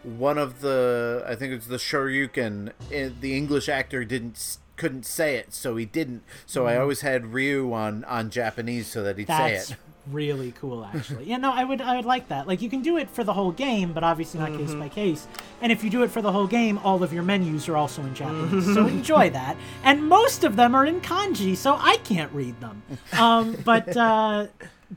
[0.04, 5.06] one of the I think it's the Shoryuken, eh, the English actor didn't s- couldn't
[5.06, 6.24] say it, so he didn't.
[6.46, 9.80] So I always had Ryu on on Japanese so that he'd That's say it.
[10.12, 11.26] really cool, actually.
[11.26, 12.48] yeah, no, I would, I would like that.
[12.48, 14.66] Like, you can do it for the whole game, but obviously not Mm-hmm.
[14.66, 15.28] case by case.
[15.62, 18.02] And if you do it for the whole game, all of your menus are also
[18.02, 18.66] in Japanese.
[18.74, 19.56] so enjoy that.
[19.84, 22.82] And most of them are in kanji, so I can't read them.
[23.18, 24.48] Um, but, uh,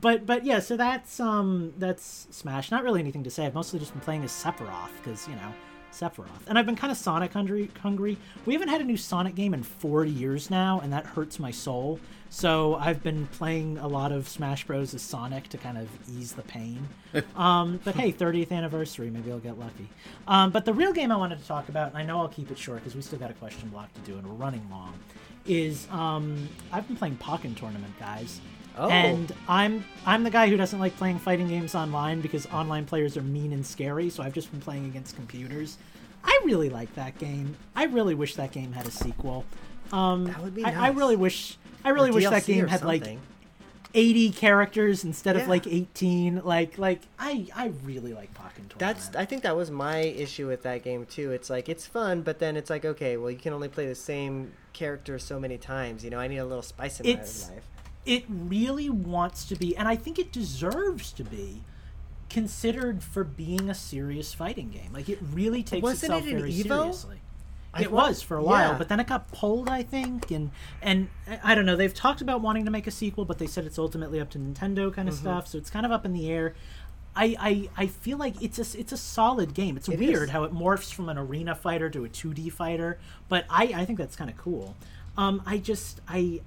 [0.01, 0.59] but, but yeah.
[0.59, 2.69] So that's um, that's Smash.
[2.71, 3.45] Not really anything to say.
[3.45, 5.53] I've mostly just been playing as Sephiroth because you know.
[5.99, 6.47] Sephiroth.
[6.47, 7.69] And I've been kind of Sonic hungry.
[7.81, 8.17] hungry.
[8.45, 11.51] We haven't had a new Sonic game in four years now, and that hurts my
[11.51, 11.99] soul.
[12.29, 14.93] So I've been playing a lot of Smash Bros.
[14.93, 16.87] as Sonic to kind of ease the pain.
[17.35, 19.87] um, but hey, 30th anniversary, maybe I'll get lucky.
[20.27, 22.51] Um, but the real game I wanted to talk about, and I know I'll keep
[22.51, 24.93] it short because we still got a question block to do and we're running long,
[25.45, 28.41] is um, I've been playing Pokken Tournament, guys.
[28.77, 28.89] Oh.
[28.89, 33.17] And I'm I'm the guy who doesn't like playing fighting games online because online players
[33.17, 34.09] are mean and scary.
[34.09, 35.77] So I've just been playing against computers.
[36.23, 37.55] I really like that game.
[37.75, 39.45] I really wish that game had a sequel.
[39.91, 41.57] Um, That would be I, I really wish.
[41.83, 43.17] I really Or wish that game had like
[43.93, 46.41] 80 characters instead of like 18.
[46.43, 48.29] Like like I I really like
[48.69, 48.79] Tournament.
[48.79, 51.31] That's I think that was my issue with that game too.
[51.31, 53.95] It's like it's fun, but then it's like okay, well you can only play the
[53.95, 56.03] same character so many times.
[56.03, 57.63] You know, I need a little spice in It's- my life.
[58.07, 61.61] It really wants to be, and I think it deserves to be
[62.29, 64.91] considered for being a serious fighting game.
[64.93, 66.63] Like it really takes Wasn't itself it very Evo?
[66.81, 67.21] seriously.
[67.73, 68.77] I it was for a while, yeah.
[68.77, 70.51] but then it got pulled, I think, and
[70.81, 71.09] and
[71.43, 71.75] I don't know.
[71.75, 74.39] They've talked about wanting to make a sequel, but they said it's ultimately up to
[74.39, 75.23] Nintendo, kind of Mm-hmm.
[75.23, 75.47] stuff.
[75.47, 76.55] So it's kind of up in the air.
[77.15, 79.75] I, I, I feel like it's a it's a solid game.
[79.75, 80.29] It's It weird is.
[80.29, 83.99] how it morphs from an arena fighter to a 2D fighter, but I, I think
[83.99, 84.75] that's kind of cool.
[85.17, 86.41] Um, I just I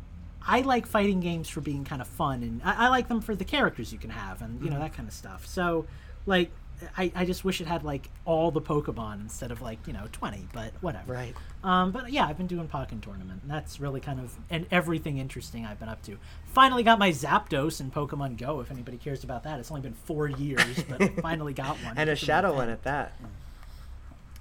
[0.46, 3.34] I like fighting games for being kind of fun, and I, I like them for
[3.34, 4.74] the characters you can have, and you Mm-hmm.
[4.74, 5.46] know that kind of stuff.
[5.46, 5.86] So,
[6.26, 6.50] like,
[6.96, 10.06] I, I just wish it had like all the Pokemon instead of like you know
[10.12, 11.12] twenty, but whatever.
[11.12, 11.34] Right.
[11.62, 15.18] Um, but yeah, I've been doing Pokken Tournament, and that's really kind of and everything
[15.18, 16.16] interesting I've been up to.
[16.46, 18.60] Finally got my Zapdos in Pokemon Go.
[18.60, 21.98] If anybody cares about that, it's only been four years, but I finally got one.
[21.98, 23.12] And a shadow one at that.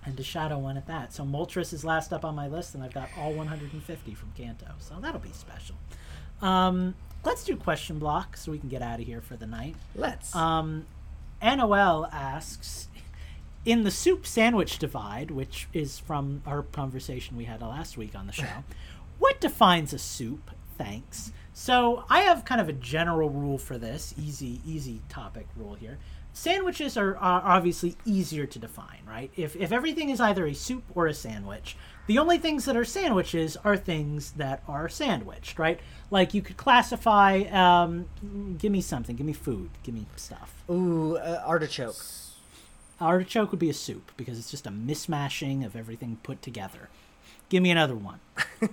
[0.06, 1.14] And a shadow one at that.
[1.14, 4.68] So Moltres is last up on my list, and I've got all 150 from Kanto.
[4.80, 5.76] So that'll be special.
[6.42, 9.76] Um, let's do question block so we can get out of here for the night.
[9.96, 10.36] Let's.
[10.36, 10.86] Um,
[11.42, 12.88] NOL asks
[13.66, 18.26] In the soup sandwich divide, which is from our conversation we had last week on
[18.28, 18.64] the show,
[19.20, 20.52] what defines a soup?
[20.78, 21.32] Thanks.
[21.54, 25.98] So I have kind of a general rule for this, easy, easy topic rule here.
[26.34, 29.32] Sandwiches are, are obviously easier to define, right?
[29.36, 31.76] If, if everything is either a soup or a sandwich,
[32.08, 35.80] the only things that are sandwiches are things that are sandwiched, right?
[36.10, 38.08] Like you could classify, um,
[38.58, 40.64] give me something, give me food, give me stuff.
[40.70, 41.98] Ooh, uh, artichoke.
[43.02, 46.90] Artichoke would be a soup because it's just a mismashing of everything put together.
[47.50, 48.20] Give me another one.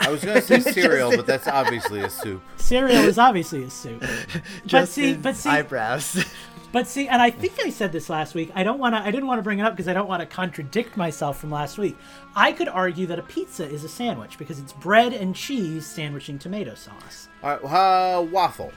[0.00, 2.42] I was gonna say cereal, but that's obviously a soup.
[2.72, 4.02] Cereal is obviously a soup.
[4.70, 6.24] But see, but see, eyebrows.
[6.72, 8.50] but see, and I think I said this last week.
[8.54, 9.02] I don't want to.
[9.02, 11.50] I didn't want to bring it up because I don't want to contradict myself from
[11.50, 11.98] last week.
[12.34, 16.38] I could argue that a pizza is a sandwich because it's bread and cheese sandwiching
[16.38, 17.28] tomato sauce.
[17.42, 18.72] All right, uh, waffle.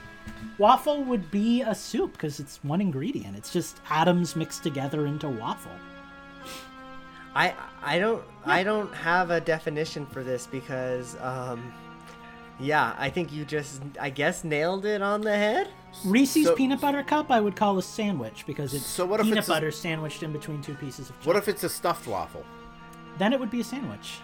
[0.58, 3.34] Waffle would be a soup because it's one ingredient.
[3.34, 5.72] It's just atoms mixed together into waffle.
[7.34, 11.72] I I don't I don't have a definition for this because um
[12.58, 15.68] yeah, I think you just I guess nailed it on the head.
[16.04, 19.24] Reese's So- peanut butter cup I would call a sandwich because it's So what if
[19.24, 22.06] peanut it's a- butter sandwiched in between two pieces of What if it's a stuffed
[22.06, 22.44] waffle?
[23.18, 24.18] Then it would be a sandwich.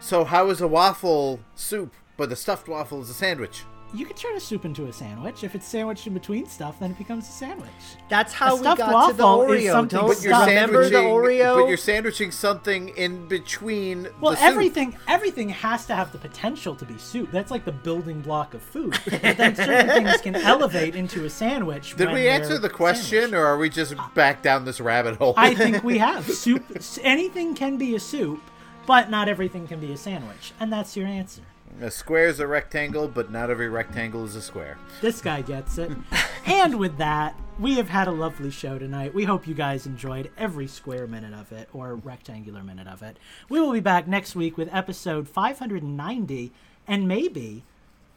[0.00, 3.64] So how is a waffle soup, but the stuffed waffle is a sandwich?
[3.92, 5.42] You can turn a soup into a sandwich.
[5.42, 7.70] If it's sandwiched in between stuff, then it becomes a sandwich.
[8.08, 9.72] That's how we got to the Oreo.
[9.72, 10.48] something Don't But you're Stop.
[10.48, 11.40] remember the sandwiching.
[11.40, 11.60] Oreo?
[11.60, 14.08] But you're sandwiching something in between.
[14.20, 14.46] Well, the soup.
[14.46, 17.32] everything everything has to have the potential to be soup.
[17.32, 18.96] That's like the building block of food.
[19.10, 21.96] But then certain things can elevate into a sandwich.
[21.96, 23.34] Did when we answer the question, sandwiched.
[23.34, 25.34] or are we just back down this rabbit hole?
[25.36, 26.64] I think we have soup.
[27.02, 28.40] Anything can be a soup,
[28.86, 31.42] but not everything can be a sandwich, and that's your answer.
[31.80, 34.78] A square is a rectangle, but not every rectangle is a square.
[35.00, 35.90] This guy gets it.
[36.46, 39.14] and with that, we have had a lovely show tonight.
[39.14, 43.18] We hope you guys enjoyed every square minute of it or rectangular minute of it.
[43.48, 46.52] We will be back next week with episode 590
[46.86, 47.64] and maybe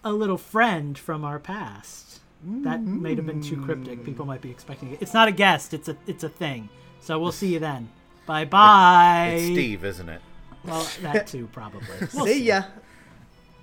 [0.03, 2.19] a little friend from our past.
[2.45, 4.03] That may have been too cryptic.
[4.03, 5.01] People might be expecting it.
[5.01, 6.67] It's not a guest, it's a it's a thing.
[6.99, 7.89] So we'll see you then.
[8.25, 9.35] Bye bye.
[9.37, 10.21] It's Steve, isn't it?
[10.65, 11.87] Well, that too probably.
[12.13, 12.63] We'll See ya.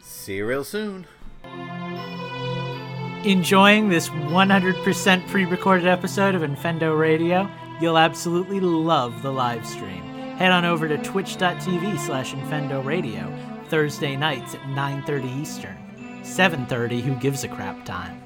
[0.01, 1.07] See you real soon.
[3.25, 10.03] enjoying this 100% pre-recorded episode of Infendo Radio, you'll absolutely love the live stream.
[10.37, 13.31] Head on over to twitch.tv slash Infendo Radio,
[13.69, 15.77] Thursday nights at 9.30 Eastern,
[16.23, 18.23] 7.30 Who Gives a Crap time.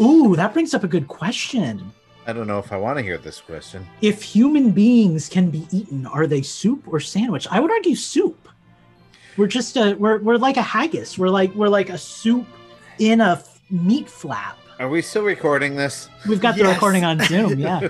[0.00, 1.92] Ooh, that brings up a good question.
[2.26, 3.86] I don't know if I want to hear this question.
[4.00, 7.46] If human beings can be eaten, are they soup or sandwich?
[7.50, 8.48] I would argue soup.
[9.36, 11.18] We're just a we're we're like a haggis.
[11.18, 12.46] We're like we're like a soup
[12.98, 14.56] in a f- meat flap.
[14.78, 16.08] Are we still recording this?
[16.28, 16.74] We've got the Yes.
[16.74, 17.58] recording on Zoom.
[17.58, 17.88] Yeah.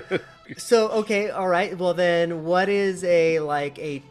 [0.57, 1.75] So okay, all right.
[1.77, 4.01] Well then, what is a like a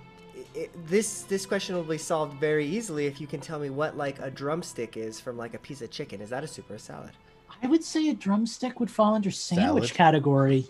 [0.56, 3.96] i- this this question will be solved very easily if you can tell me what
[3.96, 6.20] like a drumstick is from like a piece of chicken.
[6.20, 7.10] Is that a soup or a salad?
[7.64, 9.96] I would say a drumstick would fall under sandwich Salad?
[9.96, 10.66] category.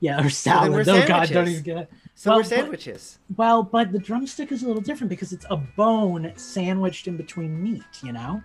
[0.00, 0.70] Yeah, or salad.
[0.72, 1.90] we're oh God, don't even get it.
[2.14, 3.18] So Well, we're but- sandwiches.
[3.34, 7.62] Well, but the drumstick is a little different because it's a bone sandwiched in between
[7.62, 7.82] meat.
[8.02, 8.42] You know.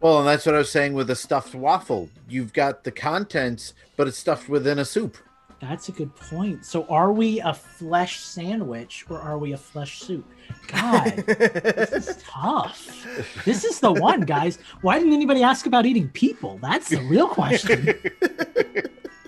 [0.00, 2.08] Well, and that's what I was saying with a stuffed waffle.
[2.28, 5.16] You've got the contents, but it's stuffed within a soup.
[5.60, 6.64] That's a good point.
[6.64, 10.30] So, are we a flesh sandwich or are we a flesh soup?
[10.66, 13.06] God, this is tough.
[13.44, 14.58] This is the one, guys.
[14.80, 16.58] Why didn't anybody ask about eating people?
[16.62, 17.94] That's the real question.